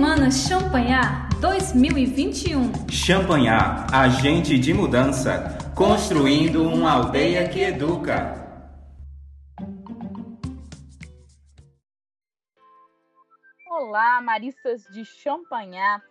Semana 0.00 0.30
Champanhar 0.30 1.28
2021. 1.42 2.88
Champanhar, 2.88 3.86
agente 3.92 4.58
de 4.58 4.72
mudança, 4.72 5.58
construindo 5.76 6.62
uma 6.62 6.92
aldeia 6.92 7.46
que 7.46 7.60
educa. 7.60 8.34
Olá, 13.68 14.22
maristas 14.22 14.84
de 14.84 15.04
Champanhar. 15.04 16.02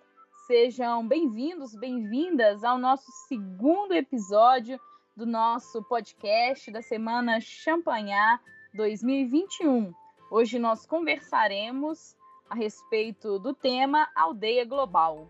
Sejam 0.46 1.08
bem-vindos, 1.08 1.74
bem-vindas 1.74 2.64
ao 2.64 2.78
nosso 2.78 3.12
segundo 3.28 3.96
episódio 3.96 4.80
do 5.18 5.26
nosso 5.26 5.84
podcast 5.86 6.70
da 6.70 6.84
Semana 6.84 7.42
Champanhar 7.42 8.40
2021. 8.76 9.92
Hoje 10.30 10.60
nós 10.60 10.86
conversaremos 10.86 12.19
a 12.50 12.56
respeito 12.56 13.38
do 13.38 13.54
tema 13.54 14.10
Aldeia 14.16 14.66
Global. 14.66 15.30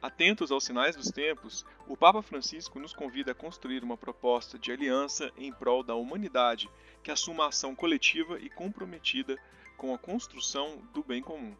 Atentos 0.00 0.52
aos 0.52 0.62
sinais 0.62 0.94
dos 0.94 1.10
tempos, 1.10 1.66
o 1.88 1.96
Papa 1.96 2.22
Francisco 2.22 2.78
nos 2.78 2.92
convida 2.92 3.32
a 3.32 3.34
construir 3.34 3.82
uma 3.82 3.96
proposta 3.96 4.58
de 4.58 4.70
aliança 4.70 5.32
em 5.36 5.52
prol 5.52 5.82
da 5.82 5.94
humanidade 5.94 6.70
que 7.02 7.10
assuma 7.10 7.48
ação 7.48 7.74
coletiva 7.74 8.38
e 8.38 8.48
comprometida 8.48 9.36
com 9.76 9.92
a 9.92 9.98
construção 9.98 10.78
do 10.92 11.02
bem 11.02 11.22
comum. 11.22 11.56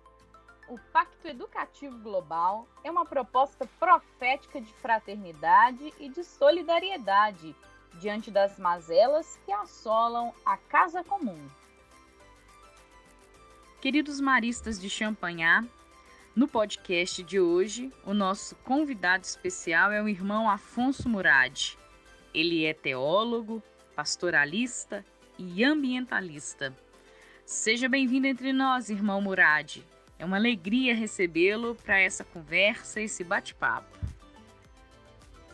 O 0.68 0.78
Pacto 0.92 1.26
Educativo 1.26 1.98
Global 1.98 2.68
é 2.84 2.90
uma 2.90 3.04
proposta 3.04 3.68
profética 3.78 4.60
de 4.60 4.72
fraternidade 4.74 5.92
e 5.98 6.08
de 6.08 6.22
solidariedade 6.22 7.54
diante 7.94 8.30
das 8.30 8.58
mazelas 8.58 9.38
que 9.44 9.52
assolam 9.52 10.32
a 10.44 10.56
casa 10.56 11.02
comum. 11.02 11.48
Queridos 13.80 14.20
maristas 14.20 14.80
de 14.80 14.88
Champanhar, 14.88 15.62
no 16.34 16.48
podcast 16.48 17.22
de 17.22 17.38
hoje, 17.38 17.92
o 18.04 18.14
nosso 18.14 18.56
convidado 18.56 19.24
especial 19.24 19.92
é 19.92 20.02
o 20.02 20.08
irmão 20.08 20.48
Afonso 20.48 21.08
Murad. 21.10 21.74
Ele 22.32 22.64
é 22.64 22.72
teólogo, 22.72 23.62
pastoralista 23.94 25.04
e 25.38 25.62
ambientalista. 25.62 26.74
Seja 27.44 27.86
bem-vindo 27.86 28.26
entre 28.26 28.50
nós, 28.50 28.88
irmão 28.88 29.20
Murad. 29.20 29.82
É 30.18 30.24
uma 30.24 30.36
alegria 30.36 30.94
recebê-lo 30.94 31.74
para 31.74 32.00
essa 32.00 32.24
conversa, 32.24 33.00
esse 33.00 33.22
bate-papo. 33.22 33.98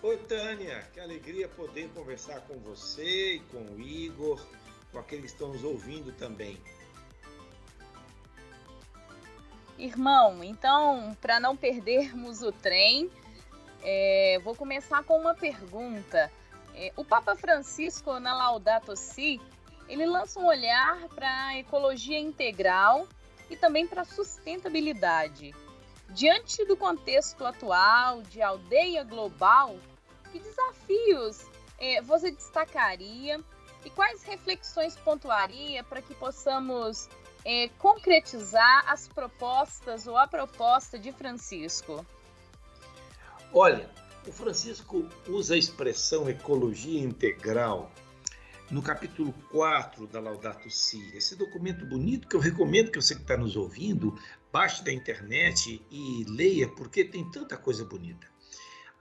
Oi, 0.01 0.17
Tânia, 0.29 0.89
que 0.93 1.01
alegria 1.01 1.49
poder 1.49 1.89
conversar 1.91 2.41
com 2.43 2.59
você 2.61 3.35
e 3.35 3.41
com 3.41 3.65
o 3.75 3.81
Igor, 3.81 4.41
com 4.93 4.99
aqueles 5.01 5.25
que 5.25 5.33
estão 5.33 5.53
nos 5.53 5.65
ouvindo 5.65 6.13
também. 6.13 6.57
Irmão, 9.83 10.45
então, 10.45 11.13
para 11.21 11.41
não 11.41 11.57
perdermos 11.57 12.41
o 12.41 12.53
trem, 12.53 13.11
é, 13.83 14.39
vou 14.45 14.55
começar 14.55 15.03
com 15.03 15.19
uma 15.19 15.35
pergunta. 15.35 16.31
É, 16.73 16.93
o 16.97 17.05
Papa 17.05 17.35
Francisco, 17.35 18.21
na 18.21 18.33
Laudato 18.33 18.95
Si, 18.95 19.41
ele 19.89 20.07
lança 20.07 20.39
um 20.39 20.47
olhar 20.47 21.09
para 21.09 21.47
a 21.47 21.59
ecologia 21.59 22.17
integral 22.17 23.09
e 23.51 23.57
também 23.57 23.85
para 23.85 24.03
a 24.03 24.05
sustentabilidade. 24.05 25.53
Diante 26.11 26.65
do 26.65 26.77
contexto 26.77 27.45
atual 27.45 28.23
de 28.23 28.41
aldeia 28.41 29.03
global, 29.03 29.77
que 30.31 30.39
desafios 30.39 31.45
é, 31.77 32.01
você 32.01 32.31
destacaria 32.31 33.41
e 33.85 33.91
quais 33.91 34.23
reflexões 34.23 34.95
pontuaria 34.95 35.83
para 35.83 36.01
que 36.01 36.15
possamos 36.15 37.09
é, 37.45 37.69
concretizar 37.79 38.85
as 38.91 39.09
propostas 39.09 40.07
ou 40.07 40.17
a 40.17 40.27
proposta 40.27 40.99
de 40.99 41.13
Francisco? 41.13 42.05
Olha, 43.53 43.91
o 44.27 44.33
Francisco 44.33 45.09
usa 45.29 45.55
a 45.55 45.59
expressão 45.59 46.29
ecologia 46.29 47.01
integral 47.01 47.91
no 48.71 48.81
capítulo 48.81 49.35
4 49.51 50.07
da 50.07 50.19
Laudato 50.21 50.71
Si. 50.71 51.15
Esse 51.15 51.37
documento 51.37 51.85
bonito 51.85 52.27
que 52.27 52.35
eu 52.35 52.41
recomendo 52.41 52.91
que 52.91 53.01
você 53.01 53.15
que 53.15 53.21
está 53.21 53.37
nos 53.37 53.57
ouvindo, 53.57 54.19
baixe 54.51 54.83
da 54.83 54.93
internet 54.93 55.85
e 55.91 56.25
leia, 56.29 56.69
porque 56.69 57.05
tem 57.05 57.29
tanta 57.31 57.57
coisa 57.57 57.85
bonita. 57.85 58.27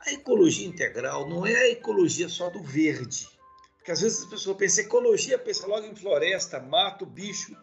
A 0.05 0.11
ecologia 0.11 0.67
integral 0.67 1.29
não 1.29 1.45
é 1.45 1.55
a 1.55 1.69
ecologia 1.69 2.27
só 2.27 2.49
do 2.49 2.61
verde. 2.61 3.29
Porque 3.77 3.91
às 3.91 4.01
vezes 4.01 4.23
as 4.23 4.29
pessoas 4.29 4.57
pensam 4.57 4.83
ecologia, 4.83 5.39
pensa 5.39 5.65
logo 5.65 5.85
em 5.85 5.95
floresta, 5.95 6.59
mato, 6.59 7.05
bicho. 7.05 7.55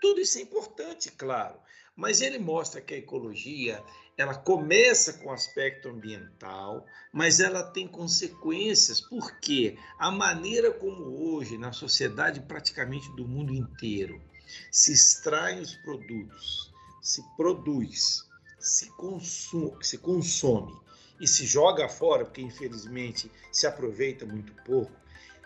Tudo 0.00 0.20
isso 0.20 0.38
é 0.38 0.42
importante, 0.42 1.10
claro, 1.12 1.58
mas 1.94 2.20
ele 2.20 2.38
mostra 2.38 2.80
que 2.80 2.94
a 2.94 2.98
ecologia 2.98 3.82
ela 4.16 4.34
começa 4.34 5.14
com 5.14 5.28
o 5.28 5.32
aspecto 5.32 5.88
ambiental, 5.88 6.86
mas 7.12 7.40
ela 7.40 7.62
tem 7.62 7.86
consequências, 7.86 9.00
porque 9.00 9.78
a 9.98 10.10
maneira 10.10 10.72
como 10.72 11.34
hoje, 11.34 11.58
na 11.58 11.72
sociedade 11.72 12.40
praticamente 12.40 13.10
do 13.14 13.26
mundo 13.26 13.54
inteiro, 13.54 14.22
se 14.70 14.92
extraem 14.92 15.60
os 15.60 15.74
produtos, 15.76 16.72
se 17.00 17.22
produz, 17.36 18.26
se 18.58 18.88
consome, 18.96 19.84
se 19.84 19.98
consome 19.98 20.74
e 21.20 21.26
se 21.26 21.46
joga 21.46 21.88
fora, 21.88 22.24
porque 22.24 22.40
infelizmente 22.40 23.30
se 23.52 23.66
aproveita 23.66 24.24
muito 24.24 24.52
pouco, 24.64 24.92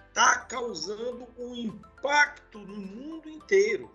está 0.08 0.38
causando 0.40 1.26
um 1.38 1.54
impacto 1.54 2.58
no 2.58 2.76
mundo 2.76 3.28
inteiro 3.28 3.90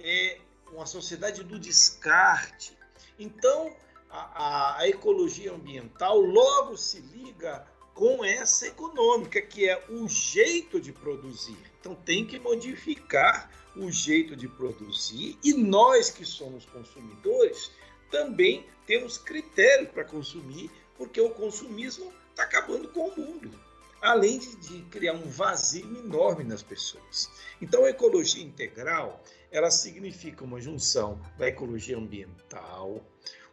é 0.00 0.38
uma 0.72 0.86
sociedade 0.86 1.42
do 1.42 1.58
descarte. 1.58 2.76
Então, 3.18 3.74
a, 4.10 4.18
a, 4.18 4.78
a 4.80 4.88
ecologia 4.88 5.52
ambiental 5.52 6.20
logo 6.20 6.76
se 6.76 7.00
liga 7.00 7.66
com 7.94 8.24
essa 8.24 8.66
econômica, 8.66 9.40
que 9.42 9.68
é 9.68 9.84
o 9.88 10.06
jeito 10.08 10.80
de 10.80 10.92
produzir. 10.92 11.58
Então, 11.80 11.94
tem 11.94 12.24
que 12.24 12.38
modificar 12.38 13.50
o 13.76 13.90
jeito 13.90 14.34
de 14.34 14.48
produzir 14.48 15.38
e 15.42 15.52
nós 15.52 16.10
que 16.10 16.24
somos 16.24 16.64
consumidores 16.66 17.70
também 18.10 18.66
temos 18.86 19.18
critérios 19.18 19.90
para 19.90 20.04
consumir, 20.04 20.70
porque 20.96 21.20
o 21.20 21.30
consumismo 21.30 22.12
está 22.30 22.44
acabando 22.44 22.88
com 22.88 23.08
o 23.08 23.16
mundo 23.16 23.67
além 24.00 24.38
de, 24.38 24.56
de, 24.56 24.82
criar 24.84 25.14
um 25.14 25.28
vazio 25.28 25.98
enorme 25.98 26.44
nas 26.44 26.62
pessoas. 26.62 27.30
Então, 27.60 27.84
a 27.84 27.90
ecologia 27.90 28.42
integral 28.42 29.22
ela 29.50 29.70
significa 29.70 30.44
uma 30.44 30.60
junção 30.60 31.20
da 31.38 31.48
ecologia 31.48 31.96
ambiental 31.96 33.02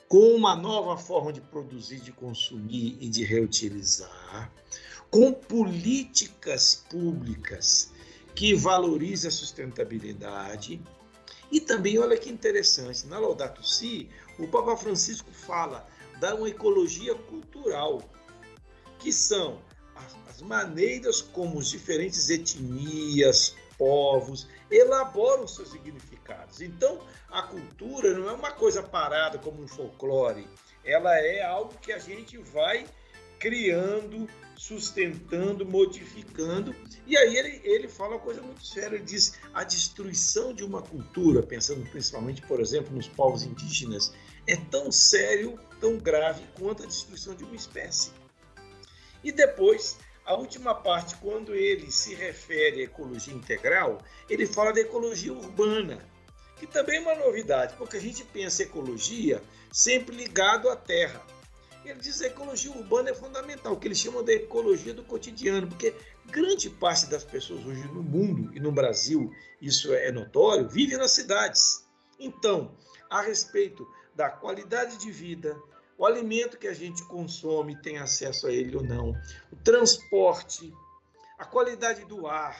com 0.07 0.35
uma 0.35 0.55
nova 0.55 0.97
forma 0.97 1.33
de 1.33 1.41
produzir, 1.41 1.99
de 1.99 2.11
consumir 2.11 2.97
e 2.99 3.09
de 3.09 3.23
reutilizar, 3.23 4.51
com 5.09 5.33
políticas 5.33 6.85
públicas 6.89 7.91
que 8.35 8.53
valorizem 8.53 9.29
a 9.29 9.31
sustentabilidade. 9.31 10.81
E 11.51 11.59
também, 11.59 11.97
olha 11.97 12.17
que 12.17 12.29
interessante, 12.29 13.07
na 13.07 13.17
Laudato 13.17 13.65
Si, 13.65 14.09
o 14.37 14.47
Papa 14.47 14.75
Francisco 14.75 15.31
fala 15.31 15.87
da 16.19 16.35
uma 16.35 16.49
ecologia 16.49 17.15
cultural, 17.15 18.01
que 18.99 19.11
são 19.11 19.59
as 20.27 20.41
maneiras 20.41 21.21
como 21.21 21.59
as 21.59 21.69
diferentes 21.69 22.29
etnias, 22.29 23.55
povos 23.77 24.47
elaboram 24.69 25.47
seus 25.47 25.71
significados. 25.71 26.61
Então, 26.61 26.99
a 27.29 27.43
cultura 27.43 28.17
não 28.17 28.29
é 28.29 28.33
uma 28.33 28.51
coisa 28.51 28.81
parada 28.81 29.37
como 29.37 29.61
um 29.61 29.67
folclore, 29.67 30.47
ela 30.83 31.17
é 31.19 31.43
algo 31.43 31.73
que 31.81 31.91
a 31.91 31.99
gente 31.99 32.37
vai 32.37 32.85
criando, 33.39 34.27
sustentando, 34.55 35.65
modificando. 35.65 36.75
E 37.05 37.17
aí 37.17 37.35
ele, 37.35 37.61
ele 37.63 37.87
fala 37.87 38.15
uma 38.15 38.19
coisa 38.19 38.41
muito 38.41 38.65
séria, 38.65 38.95
ele 38.95 39.03
diz 39.03 39.37
a 39.53 39.63
destruição 39.63 40.53
de 40.53 40.63
uma 40.63 40.81
cultura, 40.81 41.43
pensando 41.43 41.87
principalmente, 41.89 42.41
por 42.41 42.59
exemplo, 42.59 42.95
nos 42.95 43.07
povos 43.07 43.43
indígenas, 43.43 44.13
é 44.47 44.55
tão 44.55 44.91
sério, 44.91 45.59
tão 45.79 45.97
grave 45.97 46.43
quanto 46.57 46.83
a 46.83 46.85
destruição 46.85 47.35
de 47.35 47.43
uma 47.43 47.55
espécie. 47.55 48.11
E 49.25 49.31
depois 49.31 49.97
a 50.23 50.35
última 50.35 50.75
parte, 50.75 51.15
quando 51.15 51.55
ele 51.55 51.91
se 51.91 52.13
refere 52.13 52.81
à 52.81 52.83
ecologia 52.83 53.33
integral, 53.33 53.99
ele 54.29 54.45
fala 54.45 54.71
da 54.71 54.81
ecologia 54.81 55.33
urbana, 55.33 56.07
que 56.57 56.67
também 56.67 56.97
é 56.97 57.01
uma 57.01 57.15
novidade, 57.15 57.73
porque 57.75 57.97
a 57.97 57.99
gente 57.99 58.23
pensa 58.23 58.61
ecologia 58.61 59.41
sempre 59.71 60.15
ligado 60.15 60.69
à 60.69 60.75
terra. 60.75 61.25
Ele 61.83 61.99
diz 61.99 62.19
que 62.19 62.25
a 62.25 62.27
ecologia 62.27 62.71
urbana 62.71 63.09
é 63.09 63.13
fundamental, 63.15 63.73
o 63.73 63.79
que 63.79 63.87
eles 63.87 63.97
chamam 63.97 64.23
de 64.23 64.33
ecologia 64.33 64.93
do 64.93 65.03
cotidiano, 65.03 65.67
porque 65.67 65.95
grande 66.27 66.69
parte 66.69 67.07
das 67.07 67.23
pessoas 67.23 67.65
hoje 67.65 67.83
no 67.87 68.03
mundo 68.03 68.55
e 68.55 68.59
no 68.59 68.71
Brasil, 68.71 69.33
isso 69.59 69.91
é 69.91 70.11
notório, 70.11 70.69
vive 70.69 70.97
nas 70.97 71.11
cidades. 71.11 71.83
Então, 72.19 72.75
a 73.09 73.21
respeito 73.21 73.87
da 74.13 74.29
qualidade 74.29 74.97
de 74.97 75.11
vida, 75.11 75.59
o 75.97 76.05
alimento 76.05 76.57
que 76.57 76.67
a 76.67 76.73
gente 76.73 77.03
consome 77.05 77.81
tem 77.81 77.97
acesso 77.97 78.47
a 78.47 78.51
ele 78.51 78.75
ou 78.75 78.83
não, 78.83 79.13
o 79.51 79.55
transporte, 79.55 80.73
a 81.37 81.45
qualidade 81.45 82.05
do 82.05 82.27
ar, 82.27 82.59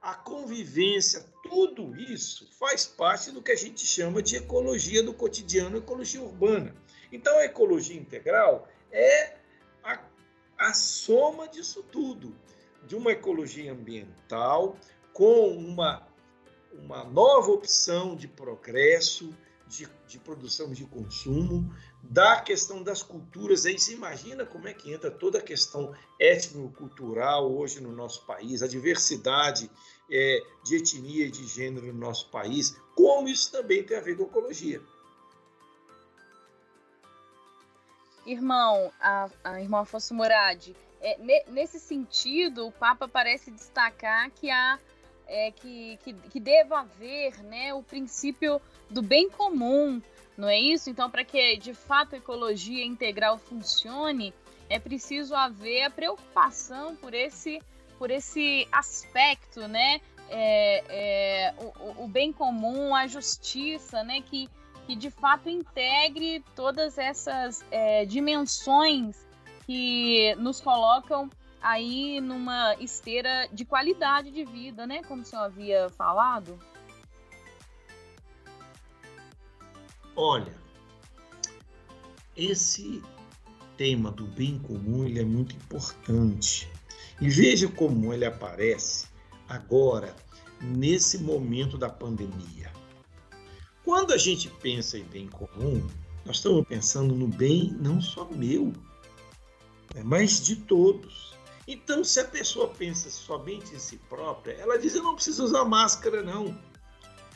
a 0.00 0.14
convivência, 0.14 1.26
tudo 1.42 1.94
isso 1.96 2.48
faz 2.58 2.86
parte 2.86 3.30
do 3.30 3.42
que 3.42 3.52
a 3.52 3.56
gente 3.56 3.84
chama 3.84 4.22
de 4.22 4.36
ecologia 4.36 5.02
do 5.02 5.12
cotidiano, 5.12 5.78
ecologia 5.78 6.22
urbana. 6.22 6.74
Então, 7.12 7.36
a 7.38 7.44
ecologia 7.44 7.96
integral 7.96 8.68
é 8.90 9.36
a, 9.82 10.00
a 10.56 10.72
soma 10.72 11.48
disso 11.48 11.82
tudo, 11.82 12.34
de 12.86 12.96
uma 12.96 13.12
ecologia 13.12 13.72
ambiental 13.72 14.76
com 15.12 15.48
uma, 15.48 16.06
uma 16.72 17.04
nova 17.04 17.50
opção 17.50 18.16
de 18.16 18.26
progresso, 18.26 19.36
de, 19.66 19.88
de 20.06 20.18
produção 20.18 20.72
de 20.72 20.84
consumo, 20.84 21.72
da 22.02 22.40
questão 22.40 22.82
das 22.82 23.02
culturas. 23.02 23.66
Aí 23.66 23.78
você 23.78 23.92
imagina 23.92 24.44
como 24.44 24.68
é 24.68 24.74
que 24.74 24.92
entra 24.92 25.10
toda 25.10 25.38
a 25.38 25.42
questão 25.42 25.94
étnico-cultural 26.18 27.50
hoje 27.50 27.80
no 27.80 27.92
nosso 27.92 28.24
país, 28.26 28.62
a 28.62 28.68
diversidade 28.68 29.70
é, 30.10 30.42
de 30.64 30.76
etnia 30.76 31.26
e 31.26 31.30
de 31.30 31.46
gênero 31.46 31.86
no 31.86 31.98
nosso 31.98 32.28
país, 32.30 32.76
como 32.94 33.28
isso 33.28 33.52
também 33.52 33.82
tem 33.84 33.96
a 33.96 34.00
ver 34.00 34.16
com 34.16 34.24
ecologia. 34.24 34.80
Irmão, 38.26 38.92
a, 39.00 39.30
a 39.42 39.60
irmã 39.60 39.80
Afonso 39.80 40.14
Murad, 40.14 40.74
é, 41.00 41.44
nesse 41.50 41.80
sentido, 41.80 42.66
o 42.66 42.72
Papa 42.72 43.08
parece 43.08 43.50
destacar 43.50 44.30
que 44.30 44.50
há 44.50 44.78
é, 45.30 45.52
que, 45.52 45.96
que, 46.02 46.12
que 46.12 46.40
deva 46.40 46.80
haver 46.80 47.40
né, 47.44 47.72
o 47.72 47.82
princípio 47.82 48.60
do 48.90 49.00
bem 49.00 49.30
comum, 49.30 50.02
não 50.36 50.48
é 50.48 50.58
isso? 50.58 50.90
Então, 50.90 51.08
para 51.08 51.24
que 51.24 51.56
de 51.56 51.72
fato 51.72 52.14
a 52.14 52.18
ecologia 52.18 52.84
integral 52.84 53.38
funcione, 53.38 54.34
é 54.68 54.78
preciso 54.78 55.34
haver 55.34 55.84
a 55.84 55.90
preocupação 55.90 56.96
por 56.96 57.14
esse, 57.14 57.62
por 57.96 58.10
esse 58.10 58.66
aspecto, 58.72 59.68
né? 59.68 60.00
É, 60.28 60.84
é, 60.88 61.54
o, 61.58 62.04
o, 62.04 62.08
bem 62.08 62.32
comum, 62.32 62.94
a 62.94 63.06
justiça, 63.06 64.02
né? 64.02 64.20
Que, 64.22 64.48
que 64.86 64.96
de 64.96 65.10
fato 65.10 65.48
integre 65.48 66.44
todas 66.56 66.98
essas 66.98 67.64
é, 67.70 68.04
dimensões 68.04 69.26
que 69.66 70.34
nos 70.36 70.60
colocam 70.60 71.30
aí 71.60 72.20
numa 72.20 72.74
esteira 72.80 73.48
de 73.52 73.64
qualidade 73.64 74.30
de 74.30 74.44
vida, 74.44 74.86
né? 74.86 75.02
Como 75.04 75.22
o 75.22 75.24
senhor 75.24 75.42
havia 75.42 75.88
falado. 75.90 76.58
Olha, 80.16 80.54
esse 82.36 83.02
tema 83.76 84.10
do 84.10 84.26
bem 84.26 84.58
comum 84.58 85.04
ele 85.04 85.20
é 85.20 85.24
muito 85.24 85.54
importante. 85.54 86.70
E 87.20 87.28
veja 87.28 87.68
como 87.68 88.12
ele 88.12 88.24
aparece 88.24 89.06
agora, 89.48 90.14
nesse 90.60 91.18
momento 91.18 91.76
da 91.76 91.88
pandemia. 91.88 92.70
Quando 93.84 94.12
a 94.12 94.18
gente 94.18 94.48
pensa 94.48 94.98
em 94.98 95.04
bem 95.04 95.26
comum, 95.26 95.86
nós 96.24 96.36
estamos 96.36 96.66
pensando 96.66 97.14
no 97.14 97.26
bem 97.26 97.74
não 97.80 98.00
só 98.00 98.26
meu, 98.26 98.72
mas 100.04 100.40
de 100.44 100.56
todos. 100.56 101.29
Então, 101.72 102.02
se 102.02 102.18
a 102.18 102.24
pessoa 102.24 102.66
pensa 102.66 103.08
somente 103.08 103.72
em 103.72 103.78
si 103.78 103.96
própria, 104.08 104.54
ela 104.54 104.76
diz: 104.76 104.92
Eu 104.96 105.04
não 105.04 105.14
preciso 105.14 105.44
usar 105.44 105.64
máscara, 105.64 106.20
não. 106.20 106.60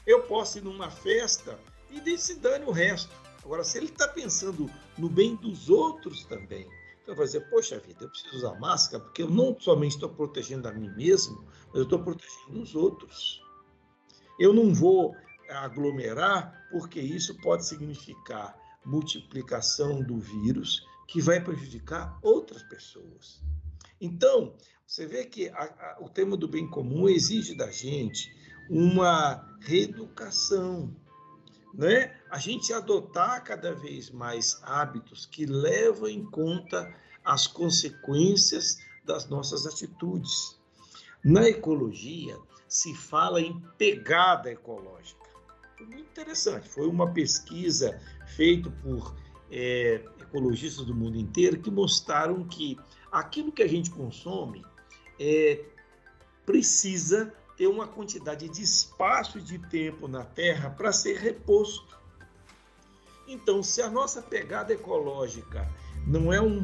Eu 0.04 0.24
posso 0.24 0.58
ir 0.58 0.64
numa 0.64 0.90
festa 0.90 1.56
e 1.88 2.18
se 2.18 2.34
dane 2.40 2.64
o 2.64 2.72
resto. 2.72 3.14
Agora, 3.44 3.62
se 3.62 3.78
ele 3.78 3.86
está 3.86 4.08
pensando 4.08 4.68
no 4.98 5.08
bem 5.08 5.36
dos 5.36 5.70
outros 5.70 6.24
também, 6.24 6.68
então 7.00 7.14
vai 7.14 7.26
dizer, 7.26 7.48
poxa 7.48 7.78
vida, 7.78 8.02
eu 8.02 8.08
preciso 8.08 8.38
usar 8.38 8.58
máscara 8.58 9.04
porque 9.04 9.22
eu 9.22 9.30
não 9.30 9.56
somente 9.60 9.92
estou 9.92 10.08
protegendo 10.08 10.66
a 10.66 10.72
mim 10.72 10.88
mesmo, 10.96 11.44
mas 11.68 11.76
eu 11.76 11.82
estou 11.84 12.00
protegendo 12.00 12.60
os 12.60 12.74
outros. 12.74 13.40
Eu 14.40 14.52
não 14.52 14.74
vou 14.74 15.14
aglomerar 15.48 16.66
porque 16.72 17.00
isso 17.00 17.40
pode 17.40 17.64
significar 17.64 18.58
multiplicação 18.84 20.02
do 20.02 20.18
vírus 20.18 20.84
que 21.06 21.22
vai 21.22 21.40
prejudicar 21.40 22.18
outras 22.20 22.64
pessoas. 22.64 23.40
Então, 24.00 24.54
você 24.86 25.06
vê 25.06 25.24
que 25.24 25.48
a, 25.48 25.62
a, 25.62 25.98
o 26.00 26.08
tema 26.08 26.36
do 26.36 26.48
bem 26.48 26.68
comum 26.68 27.08
exige 27.08 27.56
da 27.56 27.70
gente 27.70 28.34
uma 28.68 29.56
reeducação, 29.60 30.94
né? 31.72 32.16
a 32.30 32.38
gente 32.38 32.72
adotar 32.72 33.42
cada 33.44 33.74
vez 33.74 34.10
mais 34.10 34.60
hábitos 34.62 35.26
que 35.26 35.46
levam 35.46 36.08
em 36.08 36.24
conta 36.24 36.94
as 37.24 37.46
consequências 37.46 38.78
das 39.04 39.28
nossas 39.28 39.66
atitudes. 39.66 40.58
Na 41.24 41.48
ecologia, 41.48 42.38
se 42.68 42.94
fala 42.94 43.40
em 43.40 43.60
pegada 43.78 44.50
ecológica. 44.50 45.24
Muito 45.80 46.10
interessante. 46.10 46.68
Foi 46.68 46.86
uma 46.86 47.12
pesquisa 47.12 48.00
feita 48.36 48.70
por 48.82 49.14
é, 49.50 50.02
ecologistas 50.20 50.84
do 50.84 50.94
mundo 50.94 51.16
inteiro 51.16 51.60
que 51.60 51.70
mostraram 51.70 52.44
que 52.44 52.78
aquilo 53.10 53.52
que 53.52 53.62
a 53.62 53.68
gente 53.68 53.90
consome 53.90 54.64
é, 55.18 55.64
precisa 56.44 57.32
ter 57.56 57.68
uma 57.68 57.86
quantidade 57.86 58.48
de 58.48 58.62
espaço 58.62 59.38
e 59.38 59.40
de 59.40 59.58
tempo 59.58 60.08
na 60.08 60.24
Terra 60.24 60.70
para 60.70 60.92
ser 60.92 61.18
reposto. 61.18 61.96
Então, 63.28 63.62
se 63.62 63.80
a 63.80 63.88
nossa 63.88 64.20
pegada 64.20 64.72
ecológica 64.72 65.68
não 66.06 66.32
é 66.32 66.40
um, 66.40 66.58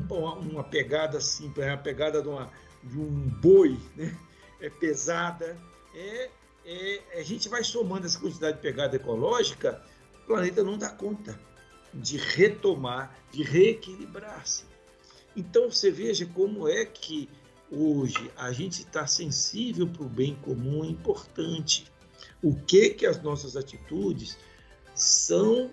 uma 0.51 0.65
pegada 0.65 1.19
assim, 1.19 1.53
é 1.59 1.71
a 1.71 1.77
pegada 1.77 2.21
de, 2.21 2.29
uma, 2.29 2.51
de 2.83 2.99
um 2.99 3.29
boi, 3.41 3.79
né? 3.97 4.15
é 4.61 4.69
pesada, 4.69 5.57
é, 5.95 6.31
é, 6.67 7.19
a 7.19 7.23
gente 7.23 7.49
vai 7.49 7.65
somando 7.65 8.07
essa 8.07 8.19
quantidade 8.19 8.57
de 8.57 8.63
pegada 8.63 8.97
ecológica, 8.97 9.83
o 10.25 10.27
planeta 10.27 10.63
não 10.63 10.77
dá 10.77 10.91
conta 10.91 11.39
de 11.93 12.17
retomar, 12.17 13.17
de 13.33 13.43
reequilibrar-se. 13.43 14.65
Então 15.37 15.71
você 15.71 15.91
veja 15.91 16.27
como 16.27 16.69
é 16.69 16.85
que 16.85 17.29
hoje 17.71 18.31
a 18.37 18.53
gente 18.53 18.83
está 18.83 19.07
sensível 19.07 19.87
para 19.87 20.03
o 20.03 20.09
bem 20.09 20.35
comum 20.37 20.85
é 20.85 20.89
importante. 20.89 21.91
O 22.43 22.55
que 22.55 22.91
que 22.91 23.07
as 23.07 23.23
nossas 23.23 23.57
atitudes 23.57 24.37
são 24.95 25.71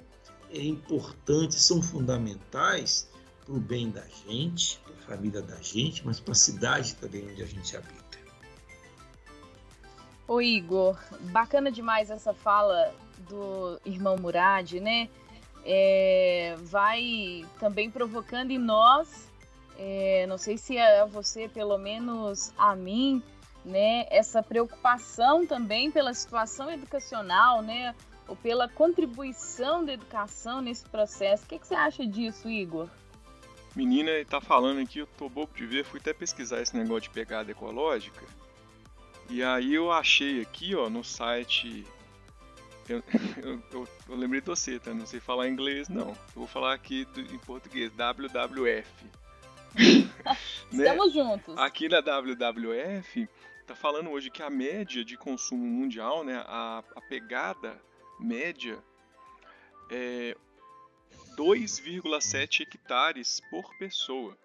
importantes, 0.52 1.62
são 1.62 1.82
fundamentais 1.82 3.10
para 3.46 3.56
o 3.56 3.60
bem 3.60 3.90
da 3.90 4.06
gente, 4.28 4.80
para 4.80 4.94
a 4.94 5.16
família 5.16 5.42
da 5.42 5.60
gente, 5.62 6.06
mas 6.06 6.20
para 6.20 6.34
a 6.34 6.36
cidade 6.36 6.96
também 6.96 7.30
onde 7.30 7.42
a 7.42 7.46
gente 7.46 7.76
habita. 7.76 8.18
Ô 10.28 10.42
Igor, 10.42 11.00
bacana 11.32 11.72
demais 11.72 12.10
essa 12.10 12.34
fala 12.34 12.94
do 13.30 13.80
irmão 13.86 14.18
Murad, 14.18 14.74
né? 14.74 15.10
É, 15.70 16.56
vai 16.64 17.46
também 17.60 17.92
provocando 17.92 18.52
em 18.52 18.58
nós 18.58 19.28
é, 19.78 20.26
não 20.28 20.38
sei 20.38 20.58
se 20.58 20.76
é 20.76 21.06
você, 21.06 21.48
pelo 21.48 21.78
menos 21.78 22.52
a 22.58 22.76
mim, 22.76 23.22
né, 23.64 24.08
essa 24.10 24.42
preocupação 24.42 25.46
também 25.46 25.92
pela 25.92 26.14
situação 26.14 26.72
educacional, 26.72 27.62
né, 27.62 27.94
ou 28.28 28.36
pela 28.36 28.68
contribuição 28.68 29.86
da 29.86 29.94
educação 29.94 30.62
nesse 30.62 30.84
processo. 30.86 31.44
O 31.44 31.48
que, 31.48 31.60
que 31.60 31.68
você 31.68 31.76
acha 31.76 32.06
disso, 32.06 32.50
Igor? 32.50 32.90
Menina, 33.76 34.10
ele 34.10 34.26
tá 34.26 34.42
falando 34.42 34.80
aqui, 34.80 35.00
eu 35.00 35.08
tô 35.18 35.30
bobo 35.30 35.56
de 35.56 35.66
ver, 35.68 35.86
fui 35.86 36.00
até 36.00 36.12
pesquisar 36.12 36.60
esse 36.60 36.76
negócio 36.76 37.04
de 37.04 37.10
pegada 37.12 37.52
ecológica. 37.52 38.26
E 39.30 39.44
aí 39.44 39.76
eu 39.76 39.92
achei 39.92 40.42
aqui, 40.42 40.74
ó, 40.74 40.90
no 40.90 41.04
site. 41.04 41.86
Eu, 42.90 43.04
eu, 43.44 43.64
eu, 43.72 43.88
eu 44.10 44.16
lembrei 44.16 44.40
de 44.40 44.48
você, 44.48 44.80
tá? 44.80 44.94
Não 44.94 45.06
sei 45.06 45.20
falar 45.20 45.50
inglês, 45.50 45.90
não. 45.90 46.10
Eu 46.10 46.18
vou 46.36 46.48
falar 46.48 46.74
aqui 46.74 47.06
do, 47.06 47.22
em 47.22 47.38
português, 47.40 47.92
WWF. 47.92 48.88
Né? 50.70 50.84
Estamos 50.84 51.16
né? 51.16 51.24
juntos. 51.24 51.58
Aqui 51.58 51.88
na 51.88 52.00
WWF 52.02 53.30
tá 53.66 53.74
falando 53.74 54.10
hoje 54.10 54.30
que 54.30 54.44
a 54.44 54.50
média 54.50 55.04
de 55.04 55.16
consumo 55.16 55.66
mundial, 55.66 56.26
né, 56.26 56.44
a, 56.46 56.84
a 56.96 57.02
pegada 57.02 57.82
média 58.20 58.78
é 59.90 60.36
2,7 61.38 62.62
hectares 62.62 63.42
por 63.50 63.78
pessoa. 63.78 64.38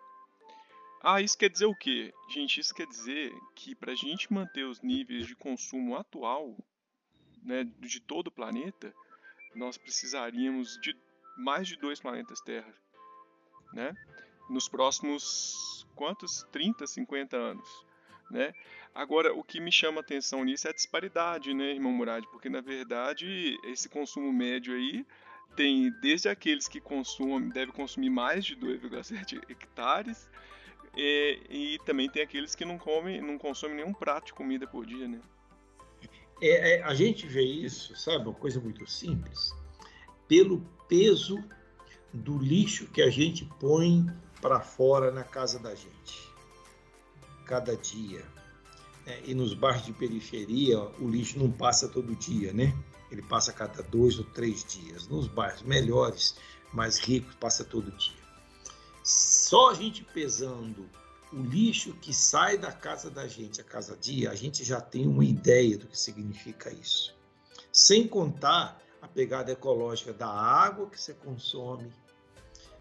Ah, 1.02 1.20
isso 1.20 1.36
quer 1.36 1.50
dizer 1.50 1.66
o 1.66 1.74
quê? 1.74 2.12
Gente, 2.28 2.60
isso 2.60 2.74
quer 2.74 2.86
dizer 2.86 3.32
que 3.56 3.74
para 3.74 3.92
a 3.92 3.96
gente 3.96 4.32
manter 4.32 4.64
os 4.64 4.80
níveis 4.80 5.26
de 5.26 5.34
consumo 5.34 5.96
atual 5.96 6.56
né, 7.42 7.64
de 7.80 8.00
todo 8.00 8.28
o 8.28 8.32
planeta, 8.32 8.94
nós 9.54 9.76
precisaríamos 9.76 10.78
de 10.80 10.96
mais 11.36 11.66
de 11.66 11.76
dois 11.76 12.00
planetas 12.00 12.40
Terra. 12.40 12.72
Né? 13.72 13.94
nos 14.48 14.68
próximos 14.68 15.86
quantos? 15.94 16.46
30, 16.52 16.86
50 16.86 17.36
anos. 17.36 17.86
Né? 18.30 18.52
Agora, 18.94 19.34
o 19.34 19.42
que 19.42 19.60
me 19.60 19.72
chama 19.72 20.00
atenção 20.00 20.44
nisso 20.44 20.66
é 20.66 20.70
a 20.70 20.74
disparidade, 20.74 21.52
né, 21.52 21.72
irmão 21.72 21.92
Murad? 21.92 22.24
Porque, 22.30 22.48
na 22.48 22.60
verdade, 22.60 23.58
esse 23.64 23.88
consumo 23.88 24.32
médio 24.32 24.74
aí 24.74 25.06
tem 25.54 25.90
desde 26.00 26.28
aqueles 26.28 26.66
que 26.66 26.80
consumem, 26.80 27.50
devem 27.50 27.74
consumir 27.74 28.08
mais 28.08 28.44
de 28.44 28.56
2,7 28.56 29.42
hectares, 29.50 30.30
e, 30.96 31.40
e, 31.48 31.78
também 31.86 32.08
tem 32.08 32.22
aqueles 32.22 32.54
que 32.54 32.66
não 32.66 32.78
comem, 32.78 33.20
não 33.20 33.38
consomem 33.38 33.76
nenhum 33.76 33.94
prato 33.94 34.26
de 34.26 34.34
comida 34.34 34.66
por 34.66 34.84
dia, 34.84 35.08
né? 35.08 35.20
É, 36.48 36.76
é, 36.76 36.82
a 36.82 36.94
gente 36.94 37.26
vê 37.26 37.42
isso, 37.42 37.94
sabe, 37.96 38.24
uma 38.24 38.34
coisa 38.34 38.60
muito 38.60 38.84
simples, 38.90 39.54
pelo 40.26 40.60
peso 40.88 41.42
do 42.12 42.36
lixo 42.38 42.86
que 42.88 43.00
a 43.00 43.08
gente 43.08 43.44
põe 43.60 44.06
para 44.40 44.60
fora 44.60 45.10
na 45.10 45.22
casa 45.22 45.58
da 45.58 45.74
gente, 45.74 46.28
cada 47.46 47.76
dia. 47.76 48.24
É, 49.06 49.20
e 49.24 49.34
nos 49.34 49.54
bairros 49.54 49.84
de 49.84 49.92
periferia, 49.92 50.80
o 51.00 51.08
lixo 51.08 51.38
não 51.38 51.50
passa 51.50 51.88
todo 51.88 52.14
dia, 52.14 52.52
né? 52.52 52.76
Ele 53.10 53.22
passa 53.22 53.50
a 53.50 53.54
cada 53.54 53.82
dois 53.82 54.18
ou 54.18 54.24
três 54.24 54.64
dias. 54.64 55.08
Nos 55.08 55.26
bairros 55.26 55.62
melhores, 55.62 56.36
mais 56.72 56.98
ricos, 56.98 57.34
passa 57.34 57.64
todo 57.64 57.90
dia. 57.92 58.22
Só 59.02 59.70
a 59.70 59.74
gente 59.74 60.04
pesando 60.04 60.88
o 61.32 61.42
lixo 61.42 61.94
que 61.94 62.12
sai 62.12 62.58
da 62.58 62.70
casa 62.70 63.10
da 63.10 63.26
gente 63.26 63.60
a 63.60 63.64
cada 63.64 63.96
dia, 63.96 64.30
a 64.30 64.34
gente 64.34 64.62
já 64.62 64.80
tem 64.80 65.06
uma 65.06 65.24
ideia 65.24 65.78
do 65.78 65.86
que 65.86 65.98
significa 65.98 66.70
isso. 66.70 67.14
Sem 67.72 68.06
contar 68.06 68.80
a 69.00 69.08
pegada 69.08 69.50
ecológica 69.50 70.12
da 70.12 70.28
água 70.28 70.88
que 70.88 71.00
você 71.00 71.14
consome, 71.14 71.90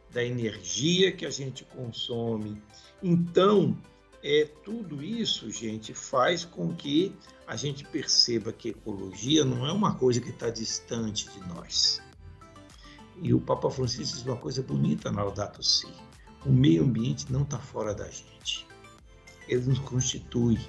da 0.10 0.24
energia 0.24 1.12
que 1.12 1.26
a 1.26 1.30
gente 1.30 1.64
consome. 1.64 2.62
Então, 3.02 3.78
é 4.22 4.46
tudo 4.64 5.02
isso, 5.02 5.50
gente, 5.50 5.94
faz 5.94 6.44
com 6.44 6.76
que 6.76 7.16
a 7.48 7.56
gente 7.56 7.86
perceba 7.86 8.52
que 8.52 8.70
ecologia 8.70 9.44
não 9.44 9.66
é 9.66 9.72
uma 9.72 9.96
coisa 9.96 10.20
que 10.20 10.30
está 10.30 10.50
distante 10.50 11.30
de 11.30 11.40
nós. 11.48 12.02
E 13.22 13.34
o 13.34 13.40
Papa 13.40 13.70
Francisco 13.70 14.18
diz 14.18 14.26
uma 14.26 14.38
coisa 14.38 14.62
bonita 14.62 15.12
na 15.12 15.24
Laudato 15.24 15.64
Si. 15.64 15.88
O 16.46 16.52
meio 16.52 16.84
ambiente 16.84 17.32
não 17.32 17.44
está 17.44 17.60
fora 17.60 17.94
da 17.94 18.10
gente. 18.10 18.66
Ele 19.48 19.66
nos 19.66 19.80
constitui. 19.80 20.60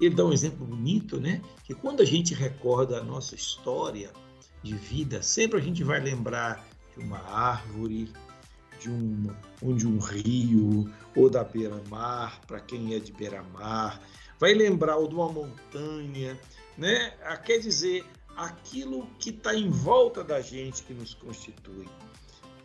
Ele 0.00 0.14
dá 0.14 0.24
um 0.24 0.32
exemplo 0.32 0.66
bonito, 0.66 1.20
né? 1.20 1.42
Que 1.64 1.74
quando 1.74 2.00
a 2.00 2.04
gente 2.04 2.34
recorda 2.34 2.98
a 2.98 3.04
nossa 3.04 3.34
história 3.34 4.10
de 4.62 4.74
vida, 4.74 5.22
sempre 5.22 5.58
a 5.58 5.62
gente 5.62 5.84
vai 5.84 6.00
lembrar 6.00 6.66
de 6.96 7.04
uma 7.04 7.18
árvore, 7.18 8.12
de 8.80 8.90
um, 8.90 9.30
ou 9.62 9.74
de 9.74 9.86
um 9.86 9.98
rio, 9.98 10.90
ou 11.14 11.28
da 11.28 11.44
beira-mar, 11.44 12.40
para 12.46 12.60
quem 12.60 12.94
é 12.94 12.98
de 12.98 13.12
beira-mar, 13.12 14.00
vai 14.38 14.54
lembrar 14.54 14.96
ou 14.96 15.06
de 15.06 15.14
uma 15.14 15.30
montanha, 15.30 16.38
né? 16.76 17.14
Ah, 17.22 17.36
quer 17.36 17.58
dizer, 17.58 18.04
aquilo 18.36 19.06
que 19.18 19.30
está 19.30 19.54
em 19.54 19.68
volta 19.68 20.24
da 20.24 20.40
gente 20.40 20.82
que 20.82 20.94
nos 20.94 21.14
constitui. 21.14 21.86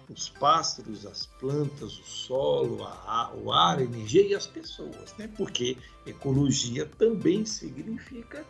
Os 0.09 0.29
pássaros, 0.29 1.05
as 1.05 1.25
plantas, 1.25 1.97
o 1.97 2.03
solo, 2.03 2.83
a, 2.83 3.33
o 3.33 3.51
ar, 3.51 3.79
a 3.79 3.83
energia 3.83 4.21
e 4.21 4.35
as 4.35 4.45
pessoas, 4.45 5.15
né? 5.17 5.27
Porque 5.35 5.77
ecologia 6.05 6.85
também 6.85 7.45
significa 7.45 8.45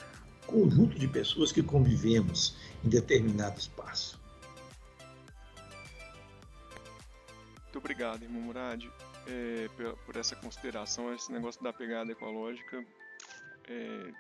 conjunto 0.46 1.00
de 1.00 1.08
pessoas 1.08 1.52
que 1.52 1.64
convivemos 1.64 2.56
em 2.84 2.90
determinado 2.90 3.58
espaço. 3.60 4.20
Muito 7.64 7.78
obrigado, 7.80 8.24
irmão 8.24 8.42
Murad, 8.42 8.86
é, 9.28 9.70
por 10.06 10.16
essa 10.16 10.36
consideração, 10.36 11.14
esse 11.14 11.32
negócio 11.32 11.62
da 11.64 11.74
pegada 11.74 12.12
ecológica. 12.12 12.86
É, 13.68 14.12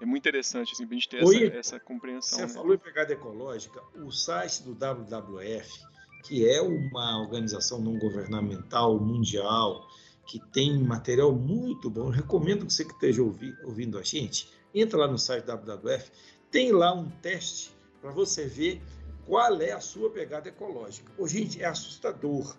é 0.00 0.06
muito 0.06 0.22
interessante 0.22 0.72
assim, 0.72 0.84
a 0.84 0.94
gente 0.94 1.08
ter 1.08 1.24
Oi, 1.24 1.46
essa, 1.46 1.56
essa, 1.58 1.80
compreensão. 1.80 2.38
Você 2.38 2.46
né? 2.46 2.52
falou 2.52 2.74
em 2.74 2.78
pegada 2.78 3.12
ecológica, 3.12 3.82
o 3.94 4.10
site 4.10 4.62
do 4.62 4.72
WWF, 4.72 5.84
que 6.22 6.48
é 6.48 6.60
uma 6.60 7.20
organização 7.20 7.80
não 7.80 7.98
governamental 7.98 8.98
mundial, 8.98 9.88
que 10.26 10.38
tem 10.52 10.82
material 10.82 11.32
muito 11.32 11.90
bom, 11.90 12.06
eu 12.06 12.10
recomendo 12.10 12.64
que 12.64 12.72
você 12.72 12.84
que 12.84 12.92
esteja 12.92 13.22
ouvi, 13.22 13.52
ouvindo 13.64 13.98
a 13.98 14.02
gente, 14.02 14.48
entra 14.74 14.98
lá 14.98 15.08
no 15.08 15.18
site 15.18 15.44
WWF, 15.46 16.10
tem 16.50 16.72
lá 16.72 16.92
um 16.92 17.08
teste 17.08 17.72
para 18.00 18.10
você 18.10 18.46
ver 18.46 18.80
qual 19.26 19.60
é 19.60 19.72
a 19.72 19.80
sua 19.80 20.10
pegada 20.10 20.48
ecológica. 20.48 21.12
Ô, 21.18 21.26
gente, 21.26 21.60
é 21.60 21.66
assustador, 21.66 22.56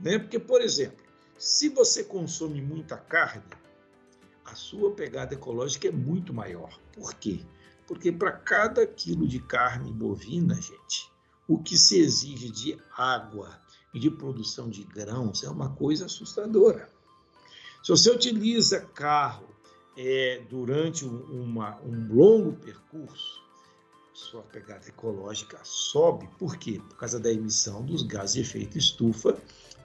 né? 0.00 0.18
Porque, 0.18 0.38
por 0.38 0.60
exemplo, 0.60 1.04
se 1.38 1.68
você 1.68 2.04
consome 2.04 2.60
muita 2.60 2.96
carne, 2.96 3.44
a 4.44 4.54
sua 4.54 4.92
pegada 4.92 5.34
ecológica 5.34 5.88
é 5.88 5.92
muito 5.92 6.32
maior. 6.32 6.78
Por 6.92 7.14
quê? 7.14 7.40
Porque 7.86 8.12
para 8.12 8.32
cada 8.32 8.86
quilo 8.86 9.26
de 9.26 9.40
carne 9.40 9.92
bovina, 9.92 10.54
gente, 10.54 11.10
o 11.46 11.58
que 11.58 11.76
se 11.76 11.98
exige 11.98 12.48
de 12.50 12.78
água 12.96 13.60
e 13.92 14.00
de 14.00 14.10
produção 14.10 14.68
de 14.68 14.82
grãos 14.84 15.44
é 15.44 15.48
uma 15.48 15.70
coisa 15.70 16.06
assustadora. 16.06 16.88
Se 17.82 17.90
você 17.90 18.10
utiliza 18.10 18.80
carro 18.80 19.46
é, 19.96 20.42
durante 20.48 21.04
uma, 21.04 21.80
um 21.82 22.12
longo 22.12 22.54
percurso, 22.54 23.44
sua 24.12 24.42
pegada 24.42 24.86
ecológica 24.88 25.58
sobe. 25.64 26.28
Por 26.38 26.56
quê? 26.56 26.80
Por 26.88 26.96
causa 26.96 27.18
da 27.18 27.32
emissão 27.32 27.84
dos 27.84 28.02
gases 28.02 28.34
de 28.34 28.40
efeito 28.40 28.78
estufa 28.78 29.36